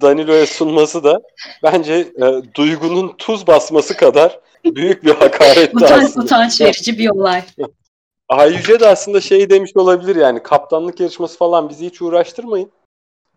Danilo'ya 0.00 0.46
sunması 0.46 1.04
da 1.04 1.22
bence 1.62 1.94
e, 1.94 2.54
Duygu'nun 2.54 3.14
tuz 3.18 3.46
basması 3.46 3.96
kadar 3.96 4.40
büyük 4.64 5.04
bir 5.04 5.14
hakaretti 5.14 5.76
Utanç, 5.76 6.04
aslında. 6.04 6.24
utanç 6.24 6.60
verici 6.60 6.98
bir 6.98 7.10
olay. 7.10 7.42
Ay 8.28 8.54
Yüce 8.54 8.80
de 8.80 8.88
aslında 8.88 9.20
şey 9.20 9.50
demiş 9.50 9.70
olabilir 9.76 10.16
yani 10.16 10.42
kaptanlık 10.42 11.00
yarışması 11.00 11.38
falan 11.38 11.68
bizi 11.68 11.86
hiç 11.86 12.02
uğraştırmayın. 12.02 12.70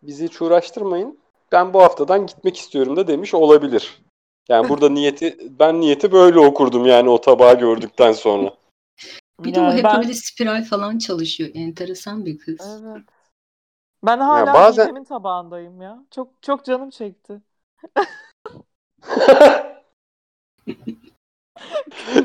Bizi 0.04 0.26
hiç 0.26 0.42
uğraştırmayın. 0.42 1.20
Ben 1.52 1.74
bu 1.74 1.82
haftadan 1.82 2.28
gitmek 2.28 2.58
istiyorum 2.58 2.96
da 2.96 3.08
demiş 3.08 3.34
olabilir. 3.34 4.02
Yani 4.50 4.70
burada 4.70 4.90
niyeti 4.90 5.38
ben 5.60 5.82
niyeti 5.82 6.12
böyle 6.12 6.40
okurdum 6.40 6.86
yani 6.86 7.10
o 7.10 7.22
tabağı 7.22 7.60
gördükten 7.60 8.12
sonra. 8.12 8.54
Bir 9.40 9.56
de 9.56 9.60
o 9.60 9.64
Yani 9.64 9.78
hep 9.78 9.84
ben- 9.84 9.98
öyle 9.98 10.14
spiral 10.14 10.64
falan 10.64 10.98
çalışıyor. 10.98 11.50
Enteresan 11.54 12.26
bir 12.26 12.38
kız. 12.38 12.82
Evet. 12.82 13.04
Ben 14.04 14.20
hala 14.20 14.54
bazen- 14.54 14.86
Didem'in 14.86 15.04
tabağındayım 15.04 15.82
ya. 15.82 16.04
Çok 16.12 16.30
çok 16.42 16.66
canım 16.66 16.90
çekti. 16.90 17.42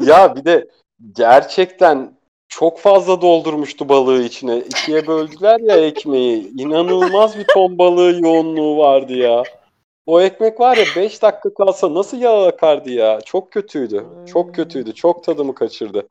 ya 0.06 0.36
bir 0.36 0.44
de 0.44 0.68
gerçekten 1.16 2.18
çok 2.48 2.78
fazla 2.78 3.20
doldurmuştu 3.20 3.88
balığı 3.88 4.22
içine. 4.22 4.58
İkiye 4.58 5.06
böldüler 5.06 5.60
ya 5.60 5.76
ekmeği. 5.76 6.52
İnanılmaz 6.58 7.38
bir 7.38 7.44
ton 7.44 7.78
balığı 7.78 8.20
yoğunluğu 8.20 8.78
vardı 8.78 9.12
ya. 9.12 9.42
O 10.06 10.20
ekmek 10.20 10.60
var 10.60 10.76
ya 10.76 10.84
5 10.96 11.22
dakika 11.22 11.54
kalsa 11.54 11.94
nasıl 11.94 12.18
yağ 12.18 12.46
akardı 12.46 12.90
ya. 12.90 13.20
Çok 13.20 13.52
kötüydü. 13.52 14.04
Çok 14.26 14.54
kötüydü. 14.54 14.94
Çok 14.94 15.24
tadımı 15.24 15.54
kaçırdı. 15.54 16.08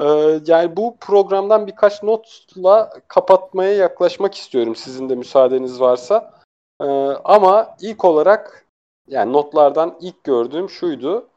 Ee, 0.00 0.04
yani 0.46 0.76
bu 0.76 0.96
programdan 1.00 1.66
birkaç 1.66 2.02
notla 2.02 2.90
kapatmaya 3.08 3.72
yaklaşmak 3.72 4.34
istiyorum 4.34 4.76
sizin 4.76 5.08
de 5.08 5.14
müsaadeniz 5.14 5.80
varsa. 5.80 6.34
Ee, 6.80 6.84
ama 7.24 7.76
ilk 7.80 8.04
olarak 8.04 8.66
yani 9.08 9.32
notlardan 9.32 9.98
ilk 10.00 10.24
gördüğüm 10.24 10.70
şuydu. 10.70 11.28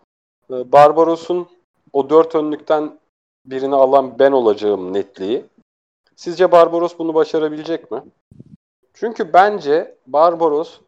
Ee, 0.52 0.72
Barbaros'un 0.72 1.48
o 1.94 2.10
dört 2.10 2.36
önlükten 2.36 3.00
birini 3.46 3.76
alan 3.76 4.20
ben 4.20 4.32
olacağım 4.32 4.94
netliği. 4.94 5.46
Sizce 6.16 6.52
Barbaros 6.52 6.98
bunu 7.00 7.14
başarabilecek 7.14 7.92
mi? 7.92 8.04
Çünkü 8.94 9.34
bence 9.34 9.96
Barbaros 10.08 10.80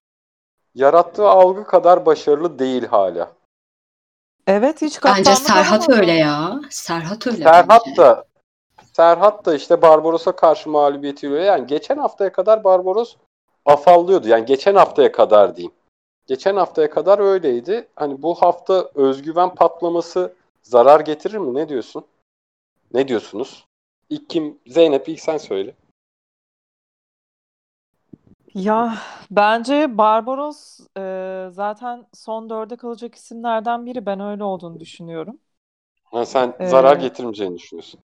yarattığı 0.76 1.28
algı 1.30 1.64
kadar 1.64 2.06
başarılı 2.06 2.60
değil 2.60 2.86
hala. 2.86 3.32
Evet 4.48 4.82
hiç 4.82 5.04
Bence 5.04 5.36
Serhat 5.36 5.90
alamadı. 5.90 6.02
öyle 6.02 6.12
ya. 6.12 6.60
Serhat 6.70 7.28
öyle 7.28 7.44
Serhat 7.44 7.86
bence. 7.86 7.98
da 7.98 8.26
Serhat 8.94 9.46
da 9.46 9.56
işte 9.56 9.82
Barbaros'a 9.82 10.32
karşı 10.32 10.70
mağlubiyetiyle 10.70 11.44
yani 11.44 11.68
geçen 11.68 11.98
haftaya 11.98 12.32
kadar 12.32 12.64
Barbaros 12.64 13.16
afallıyordu. 13.66 14.28
Yani 14.28 14.46
geçen 14.46 14.76
haftaya 14.76 15.12
kadar 15.12 15.56
diyeyim. 15.56 15.74
Geçen 16.28 16.56
haftaya 16.56 16.90
kadar 16.90 17.20
öyleydi. 17.20 17.88
Hani 17.96 18.22
bu 18.22 18.36
hafta 18.36 18.90
özgüven 18.96 19.56
patlaması 19.56 20.34
zarar 20.64 21.00
getirir 21.00 21.38
mi? 21.38 21.54
Ne 21.54 21.70
diyorsun? 21.70 22.06
Ne 22.94 23.08
diyorsunuz? 23.08 23.66
İlk 24.10 24.30
kim? 24.30 24.60
Zeynep 24.68 25.10
ilk 25.10 25.20
sen 25.20 25.38
söyle. 25.38 25.76
Ya 28.54 28.98
bence 29.32 29.98
Barbaros 29.98 30.80
e, 30.98 31.48
zaten 31.52 32.08
son 32.14 32.50
dörde 32.50 32.78
kalacak 32.78 33.16
isimlerden 33.16 33.86
biri. 33.86 34.06
Ben 34.06 34.20
öyle 34.20 34.44
olduğunu 34.44 34.80
düşünüyorum. 34.80 35.40
Ha, 36.04 36.26
sen 36.26 36.54
Ee, 36.60 36.66
zarar 36.66 36.96
getirmeyeceğini 36.96 37.58
düşünüyorsun. 37.58 38.00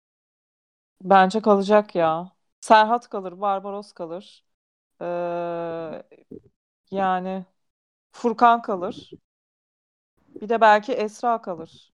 Bence 1.02 1.40
kalacak 1.42 1.94
ya. 1.94 2.32
Serhat 2.60 3.08
kalır, 3.08 3.40
Barbaros 3.40 3.92
kalır. 3.92 4.44
Ee, 5.02 6.02
yani 6.90 7.46
Furkan 8.12 8.62
kalır. 8.62 9.16
Bir 10.40 10.48
de 10.48 10.60
belki 10.60 10.92
Esra 10.92 11.42
kalır. 11.42 11.91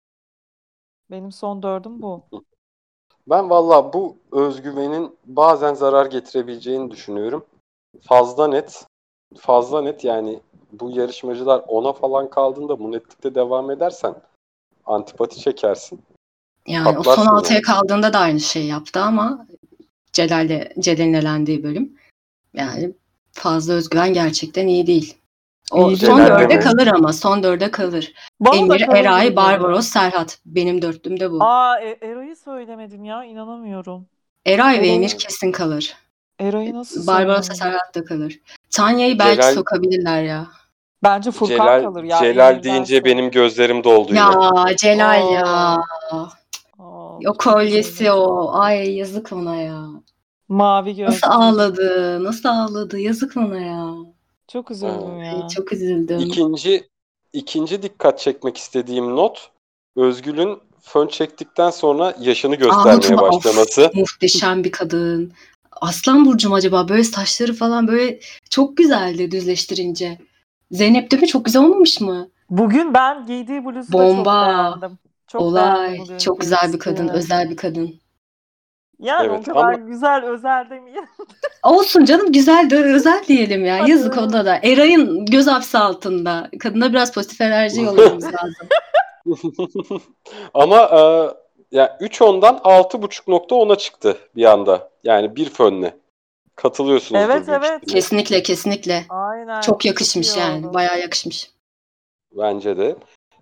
Benim 1.11 1.31
son 1.31 1.63
dördüm 1.63 2.01
bu. 2.01 2.23
Ben 3.27 3.49
valla 3.49 3.93
bu 3.93 4.17
özgüvenin 4.31 5.15
bazen 5.25 5.73
zarar 5.73 6.05
getirebileceğini 6.05 6.91
düşünüyorum. 6.91 7.45
Fazla 8.01 8.47
net. 8.47 8.85
Fazla 9.37 9.81
net 9.81 10.03
yani 10.03 10.39
bu 10.71 10.91
yarışmacılar 10.91 11.63
ona 11.67 11.93
falan 11.93 12.29
kaldığında 12.29 12.79
bu 12.79 12.91
netlikte 12.91 13.35
devam 13.35 13.71
edersen 13.71 14.15
antipati 14.85 15.39
çekersin. 15.39 16.01
Yani 16.67 16.89
o 16.89 16.93
Patlarsın 16.95 17.21
son 17.21 17.35
altıya 17.35 17.53
yani. 17.53 17.61
kaldığında 17.61 18.13
da 18.13 18.19
aynı 18.19 18.39
şeyi 18.39 18.67
yaptı 18.67 18.99
ama 19.01 19.47
Celal'le 20.13 20.73
Celal'in 20.79 21.13
elendiği 21.13 21.63
bölüm. 21.63 21.97
Yani 22.53 22.93
fazla 23.31 23.73
özgüven 23.73 24.13
gerçekten 24.13 24.67
iyi 24.67 24.87
değil. 24.87 25.17
O 25.71 25.89
İyi 25.91 25.97
son 25.97 26.17
dörde 26.19 26.47
Celal 26.49 26.61
kalır 26.61 26.87
ama 26.87 27.13
son 27.13 27.43
dörde 27.43 27.71
kalır. 27.71 28.13
Da 28.45 28.55
Emir, 28.55 28.81
Eray. 28.81 29.35
Barbaros, 29.35 29.87
Serhat. 29.87 30.39
Benim 30.45 30.81
dörtlüm 30.81 31.19
de 31.19 31.31
bu. 31.31 31.43
Aa, 31.43 31.79
E- 31.79 31.97
Eray'ı 32.01 32.35
söylemedim 32.35 33.03
ya. 33.03 33.23
inanamıyorum. 33.23 34.05
Eray 34.45 34.81
ve 34.81 34.87
Emir 34.87 35.17
kesin 35.17 35.51
kalır. 35.51 35.95
Eray'ı 36.39 36.73
nasıl 36.73 37.07
Barbaros 37.07 37.49
ve 37.49 37.55
söylemedim? 37.55 37.79
Serhat 37.79 37.95
da 37.95 38.05
kalır. 38.05 38.39
Tanya'yı 38.71 39.19
belki 39.19 39.41
Celal- 39.41 39.53
sokabilirler 39.53 40.23
ya. 40.23 40.47
Bence 41.03 41.31
Furkan 41.31 41.55
Celal, 41.55 41.83
kalır 41.83 42.03
ya. 42.03 42.19
Celal 42.19 42.51
Emir'den 42.51 42.63
deyince 42.73 42.95
sonra. 42.95 43.05
benim 43.05 43.31
gözlerim 43.31 43.83
doldu 43.83 44.13
Ya 44.15 44.31
yine. 44.65 44.75
Celal 44.75 45.31
ya. 45.33 45.77
Aa, 46.09 46.27
O 47.27 47.33
kolyesi 47.37 48.11
o. 48.11 48.51
Ay 48.53 48.95
yazık 48.95 49.33
ona 49.33 49.55
ya. 49.55 49.85
Mavi 50.49 50.95
gözlü. 50.95 51.11
Nasıl 51.11 51.27
ağladı? 51.27 52.23
Nasıl 52.23 52.49
ağladı? 52.49 52.99
Yazık 52.99 53.37
ona 53.37 53.59
ya. 53.59 53.93
Çok 54.47 54.71
üzüldüm 54.71 55.19
Ay, 55.19 55.25
ya. 55.25 55.47
çok 55.47 55.73
üzüldüm. 55.73 56.19
İkinci, 56.19 56.89
ikinci 57.33 57.81
dikkat 57.81 58.19
çekmek 58.19 58.57
istediğim 58.57 59.15
not 59.15 59.49
Özgül'ün 59.95 60.59
fön 60.81 61.07
çektikten 61.07 61.69
sonra 61.69 62.15
yaşını 62.19 62.55
göstermeye 62.55 63.15
of, 63.15 63.21
başlaması. 63.21 63.91
muhteşem 63.93 64.63
bir 64.63 64.71
kadın. 64.71 65.33
Aslan 65.81 66.25
burcum 66.25 66.53
acaba 66.53 66.89
böyle 66.89 67.03
saçları 67.03 67.53
falan 67.53 67.87
böyle 67.87 68.19
çok 68.49 68.77
güzeldi 68.77 69.31
düzleştirince. 69.31 70.17
Zeynep 70.71 71.11
de 71.11 71.15
mi 71.15 71.27
çok 71.27 71.45
güzel 71.45 71.63
olmamış 71.63 72.01
mı? 72.01 72.29
Bugün 72.49 72.93
ben 72.93 73.25
giydiği 73.25 73.65
bluzu 73.65 73.75
da 73.75 73.81
çok 73.81 73.93
Bomba. 73.93 74.47
beğendim. 74.47 74.99
Çok 75.27 75.41
Olay. 75.41 75.91
beğendim 75.91 76.17
Çok 76.17 76.41
güzel 76.41 76.73
bir 76.73 76.79
kadın, 76.79 77.07
özel 77.07 77.49
bir 77.49 77.55
kadın. 77.55 78.02
Yani 79.03 79.27
Evet, 79.29 79.49
o 79.49 79.53
kadar 79.53 79.73
ama- 79.73 79.73
güzel 79.73 80.25
özel 80.25 80.69
demeyeyim. 80.69 81.07
Olsun 81.63 82.05
canım 82.05 82.31
güzel 82.31 82.69
de 82.69 82.75
özel 82.75 83.23
diyelim 83.27 83.65
ya. 83.65 83.79
Hadi. 83.79 83.91
Yazık 83.91 84.17
onda 84.17 84.45
da. 84.45 84.59
Eray'ın 84.63 85.25
göz 85.25 85.47
hapsi 85.47 85.77
altında. 85.77 86.49
Kadına 86.59 86.89
biraz 86.89 87.13
pozitif 87.13 87.41
enerji 87.41 87.81
yollamamız 87.81 88.25
lazım. 88.25 88.67
Ama 90.53 90.77
e, 90.77 91.77
ya 91.77 91.97
3 91.99 92.21
ondan 92.21 92.55
6.5.10'a 92.55 93.75
çıktı 93.75 94.17
bir 94.35 94.45
anda. 94.45 94.89
Yani 95.03 95.35
bir 95.35 95.49
fönle. 95.49 95.97
Katılıyorsunuz 96.55 97.21
Evet, 97.21 97.43
evet. 97.49 97.85
Kesinlikle 97.87 98.43
kesinlikle. 98.43 99.05
Aynen. 99.09 99.61
Çok 99.61 99.85
yakışmış 99.85 100.35
iyi 100.35 100.39
yani. 100.39 100.67
oldu. 100.67 100.73
Bayağı 100.73 100.99
yakışmış. 100.99 101.51
Bence 102.31 102.77
de. 102.77 102.95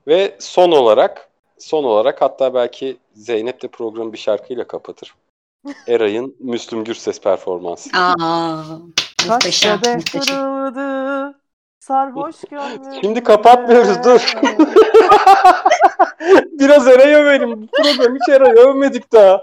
Ve 0.08 0.36
son 0.40 0.72
olarak 0.72 1.30
son 1.58 1.84
olarak 1.84 2.22
hatta 2.22 2.54
belki 2.54 2.98
Zeynep 3.14 3.62
de 3.62 3.68
programı 3.68 4.14
bir 4.14 4.18
şarkıyla 4.18 4.68
kapatır. 4.68 5.16
Eray'ın 5.88 6.36
Müslüm 6.40 6.84
Gürses 6.84 7.22
performansı. 7.22 7.90
Aa, 7.98 8.64
Kaç 9.18 9.30
muhteşem, 9.30 9.80
kırıldı, 9.82 11.40
sarhoş 11.80 12.36
gönlüm. 12.52 13.02
Şimdi 13.02 13.24
kapatmıyoruz, 13.24 14.04
dur. 14.04 14.34
Biraz 16.52 16.88
Eray'ı 16.88 17.16
övelim. 17.18 17.62
Bu 17.62 17.68
program 17.68 18.16
hiç 18.16 18.30
Eray'ı 18.30 18.56
övmedik 18.56 19.14
daha. 19.14 19.42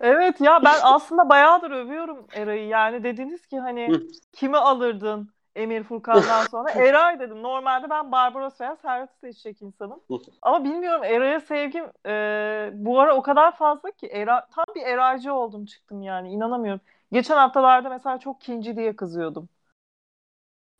Evet 0.00 0.40
ya 0.40 0.60
ben 0.64 0.76
aslında 0.82 1.28
bayağıdır 1.28 1.70
övüyorum 1.70 2.26
Eray'ı. 2.32 2.68
Yani 2.68 3.04
dediniz 3.04 3.46
ki 3.46 3.58
hani 3.58 3.88
kimi 4.32 4.56
alırdın 4.56 5.30
Emir 5.56 5.82
Furkan'dan 5.82 6.46
sonra? 6.50 6.70
Eray 6.70 7.20
dedim. 7.20 7.42
Normalde 7.42 7.90
ben 7.90 8.12
Barbaros 8.12 8.60
veya 8.60 8.76
Serhat'ı 8.76 9.18
seçecek 9.20 9.62
insanım. 9.62 10.00
Ama 10.42 10.64
bilmiyorum 10.64 11.04
Eray'a 11.04 11.40
sevgim 11.40 11.84
e, 12.06 12.70
bu 12.74 13.00
ara 13.00 13.16
o 13.16 13.22
kadar 13.22 13.56
fazla 13.56 13.90
ki 13.90 14.06
Era, 14.06 14.48
tam 14.54 14.64
bir 14.74 14.82
Eraycı 14.82 15.34
oldum 15.34 15.64
çıktım 15.64 16.02
yani 16.02 16.30
inanamıyorum. 16.30 16.80
Geçen 17.12 17.36
haftalarda 17.36 17.88
mesela 17.88 18.18
çok 18.18 18.40
kinci 18.40 18.76
diye 18.76 18.96
kızıyordum. 18.96 19.48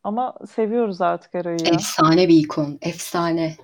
Ama 0.04 0.34
seviyoruz 0.50 1.00
artık 1.00 1.34
Eray'ı 1.34 1.58
ya. 1.64 1.74
Efsane 1.74 2.28
bir 2.28 2.38
ikon. 2.38 2.78
Efsane. 2.80 3.56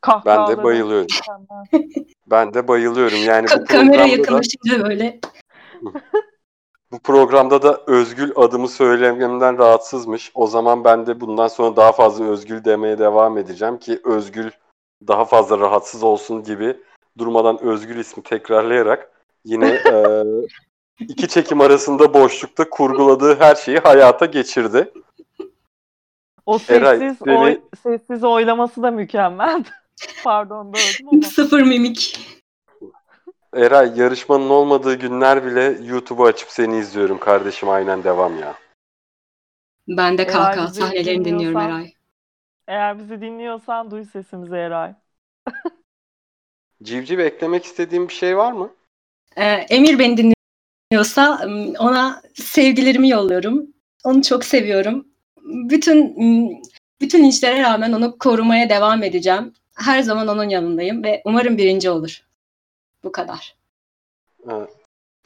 Kahkahaları 0.00 0.64
bayılıyorum. 0.64 1.02
mükemmel. 1.02 1.90
Ben 2.26 2.54
de 2.54 2.68
bayılıyorum. 2.68 3.18
Yani 3.18 3.44
bu 3.44 3.50
Ka- 3.50 3.64
kamera 3.64 3.86
programda 3.92 4.08
da, 4.08 4.16
yakınlaşınca 4.16 4.84
böyle. 4.84 5.20
Bu 6.92 6.98
programda 6.98 7.62
da 7.62 7.80
Özgül 7.86 8.32
adımı 8.36 8.68
söylememden 8.68 9.58
rahatsızmış. 9.58 10.30
O 10.34 10.46
zaman 10.46 10.84
ben 10.84 11.06
de 11.06 11.20
bundan 11.20 11.48
sonra 11.48 11.76
daha 11.76 11.92
fazla 11.92 12.24
Özgül 12.24 12.64
demeye 12.64 12.98
devam 12.98 13.38
edeceğim 13.38 13.78
ki 13.78 14.00
Özgül 14.04 14.50
daha 15.08 15.24
fazla 15.24 15.58
rahatsız 15.58 16.02
olsun 16.02 16.42
gibi 16.42 16.76
durmadan 17.18 17.62
Özgül 17.62 17.98
ismi 17.98 18.22
tekrarlayarak 18.22 19.12
yine 19.44 19.68
e, 19.92 20.24
iki 21.00 21.28
çekim 21.28 21.60
arasında 21.60 22.14
boşlukta 22.14 22.70
kurguladığı 22.70 23.40
her 23.40 23.54
şeyi 23.54 23.78
hayata 23.78 24.26
geçirdi. 24.26 24.92
O 26.46 26.58
Eray, 26.68 26.98
sessiz, 26.98 27.18
seni- 27.24 27.38
oy, 27.38 27.60
sessiz 27.82 28.24
oylaması 28.24 28.82
da 28.82 28.90
mükemmeldi. 28.90 29.68
Pardon 30.24 30.72
böldüm 30.72 31.08
ama. 31.12 31.22
Sıfır 31.22 31.62
mimik. 31.62 32.18
Eray 33.54 33.92
yarışmanın 33.96 34.48
olmadığı 34.50 34.94
günler 34.94 35.44
bile 35.46 35.78
YouTube'u 35.84 36.24
açıp 36.26 36.48
seni 36.50 36.78
izliyorum 36.78 37.18
kardeşim 37.18 37.68
aynen 37.68 38.04
devam 38.04 38.38
ya. 38.40 38.54
Ben 39.88 40.18
de 40.18 40.26
kahkaha 40.26 40.66
bizi 40.68 40.80
sahnelerini 40.80 41.24
dinliyorum 41.24 41.60
dinliyorsan- 41.60 41.70
Eray. 41.70 41.92
Eğer 42.68 42.98
bizi 42.98 43.20
dinliyorsan 43.20 43.90
duy 43.90 44.04
sesimizi 44.04 44.54
Eray. 44.54 44.94
Civciv 46.82 47.18
eklemek 47.18 47.64
istediğin 47.64 48.08
bir 48.08 48.12
şey 48.14 48.36
var 48.36 48.52
mı? 48.52 48.70
Ee, 49.36 49.44
Emir 49.44 49.98
beni 49.98 50.32
dinliyorsa 50.92 51.46
ona 51.78 52.22
sevgilerimi 52.34 53.08
yolluyorum. 53.08 53.66
Onu 54.04 54.22
çok 54.22 54.44
seviyorum. 54.44 55.06
Bütün 55.42 56.16
bütün 57.00 57.24
işlere 57.24 57.62
rağmen 57.62 57.92
onu 57.92 58.18
korumaya 58.18 58.68
devam 58.68 59.02
edeceğim. 59.02 59.52
Her 59.74 60.02
zaman 60.02 60.28
onun 60.28 60.48
yanındayım 60.48 61.04
ve 61.04 61.22
umarım 61.24 61.56
birinci 61.58 61.90
olur. 61.90 62.22
Bu 63.04 63.12
kadar. 63.12 63.56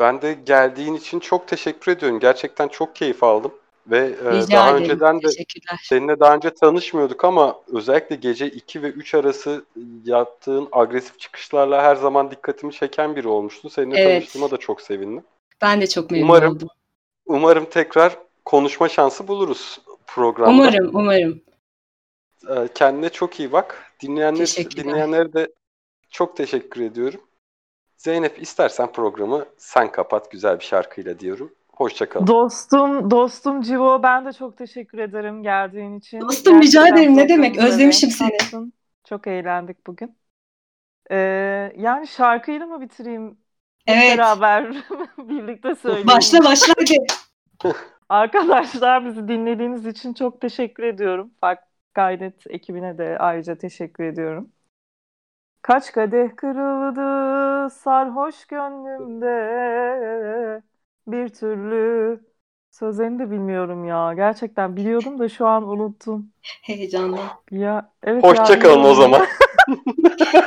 Ben 0.01 0.23
de 0.23 0.33
geldiğin 0.33 0.95
için 0.95 1.21
çok 1.21 1.49
teşekkür 1.49 1.93
ediyorum. 1.93 2.21
Gerçekten 2.21 2.69
çok 2.69 2.97
keyif 2.97 3.23
aldım. 3.23 3.55
Ve 3.87 3.99
e, 3.99 4.31
Rica 4.31 4.57
daha 4.57 4.71
ederim. 4.71 4.85
önceden 4.85 5.23
de 5.23 5.29
seninle 5.83 6.21
daha 6.21 6.35
önce 6.35 6.51
tanışmıyorduk 6.55 7.25
ama 7.25 7.61
özellikle 7.73 8.17
gece 8.17 8.47
2 8.47 8.83
ve 8.83 8.89
3 8.89 9.15
arası 9.15 9.65
yaptığın 10.05 10.69
agresif 10.73 11.19
çıkışlarla 11.21 11.83
her 11.83 11.97
zaman 11.97 12.31
dikkatimi 12.31 12.73
çeken 12.73 13.17
biri 13.17 13.29
olmuştun. 13.29 13.69
Seninle 13.69 14.01
Evet. 14.01 14.07
tanıştığıma 14.21 14.51
da 14.51 14.57
çok 14.57 14.81
sevindim. 14.81 15.25
Ben 15.63 15.81
de 15.81 15.87
çok 15.87 16.11
memnun 16.11 16.27
Umarım 16.27 16.53
oldum. 16.53 16.69
Umarım 17.27 17.65
tekrar 17.65 18.19
konuşma 18.45 18.89
şansı 18.89 19.29
buluruz 19.29 19.81
programda. 20.07 20.51
Umarım, 20.51 20.91
umarım. 20.97 21.43
Ee, 22.49 22.69
Kendine 22.75 23.09
çok 23.09 23.41
iyi 23.41 23.53
bak. 23.53 23.93
Dinleyenler, 24.01 24.47
dinleyenlere 24.77 25.33
de 25.33 25.53
çok 26.11 26.37
teşekkür 26.37 26.81
ediyorum. 26.81 27.21
Zeynep 27.97 28.43
istersen 28.43 28.93
programı 28.93 29.45
sen 29.57 29.93
kapat 29.93 30.31
güzel 30.31 30.59
bir 30.59 30.65
şarkıyla 30.65 31.19
diyorum. 31.19 31.53
Hoşçakalın. 31.73 32.27
Dostum, 32.27 33.11
dostum 33.11 33.63
Civo 33.63 34.03
ben 34.03 34.27
de 34.27 34.33
çok 34.33 34.57
teşekkür 34.57 34.99
ederim 34.99 35.43
geldiğin 35.43 35.99
için. 35.99 36.21
Dostum, 36.21 36.63
rica 36.63 36.81
Gerçekten 36.81 37.03
ederim. 37.03 37.17
Ne 37.17 37.29
demek? 37.29 37.59
Özlemişim 37.59 38.09
renk 38.09 38.19
seni. 38.19 38.39
kattın. 38.39 38.73
Çok 39.05 39.27
eğlendik 39.27 39.87
bugün. 39.87 40.17
Ee, 41.11 41.73
yani 41.77 42.07
şarkıyla 42.07 42.67
mı 42.67 42.81
bitireyim? 42.81 43.39
Hep 43.87 43.97
Evet. 43.97 44.19
Beraber 44.19 44.77
birlikte 45.19 45.75
söyleyelim. 45.75 46.09
Başla 46.09 46.45
başla 46.45 46.75
hadi. 46.79 46.97
Arkadaşlar 48.09 49.05
bizi 49.07 49.29
dinlediğiniz 49.29 49.87
için 49.87 50.15
çok 50.15 50.41
teşekkür 50.41 50.83
ediyorum. 50.83 51.31
Fark 51.41 51.61
Kaydet 51.95 52.47
ekibine 52.51 52.99
de 52.99 53.17
ayrıca 53.19 53.59
teşekkür 53.59 54.05
ediyorum. 54.05 54.53
Kaç 55.67 55.93
kadeh 55.93 56.37
kırıldı 56.37 57.71
sarhoş 57.71 58.47
gönlümde 58.47 59.37
bir 61.07 61.29
türlü 61.29 62.21
sözlerini 62.71 63.19
de 63.19 63.31
bilmiyorum 63.31 63.85
ya. 63.85 64.15
Gerçekten 64.15 64.77
biliyordum 64.77 65.19
da 65.19 65.29
şu 65.29 65.47
an 65.47 65.69
unuttum. 65.69 66.33
Heyecanlı. 66.63 67.19
Ya 67.51 67.91
evet 68.03 68.25
ya, 68.25 68.31
Hoşçakalın 68.31 68.85
o 68.85 68.95
zaman. 68.95 69.27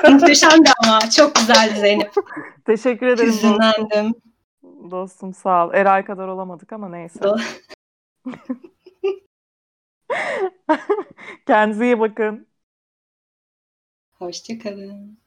Muhteşemdi 0.09 0.69
ama. 0.83 0.99
Çok 0.99 1.35
güzeldi 1.35 1.79
Zeynep. 1.79 2.11
Teşekkür 2.65 3.07
ederim. 3.07 3.29
Hüzünlendim. 3.29 4.13
Dostum 4.91 5.33
sağ 5.33 5.67
ol. 5.67 5.73
Eray 5.73 6.05
kadar 6.05 6.27
olamadık 6.27 6.73
ama 6.73 6.89
neyse. 6.89 7.19
Do- 7.19 7.41
Kendinize 11.47 11.85
iyi 11.85 11.99
bakın. 11.99 12.47
Hoşçakalın. 14.19 15.18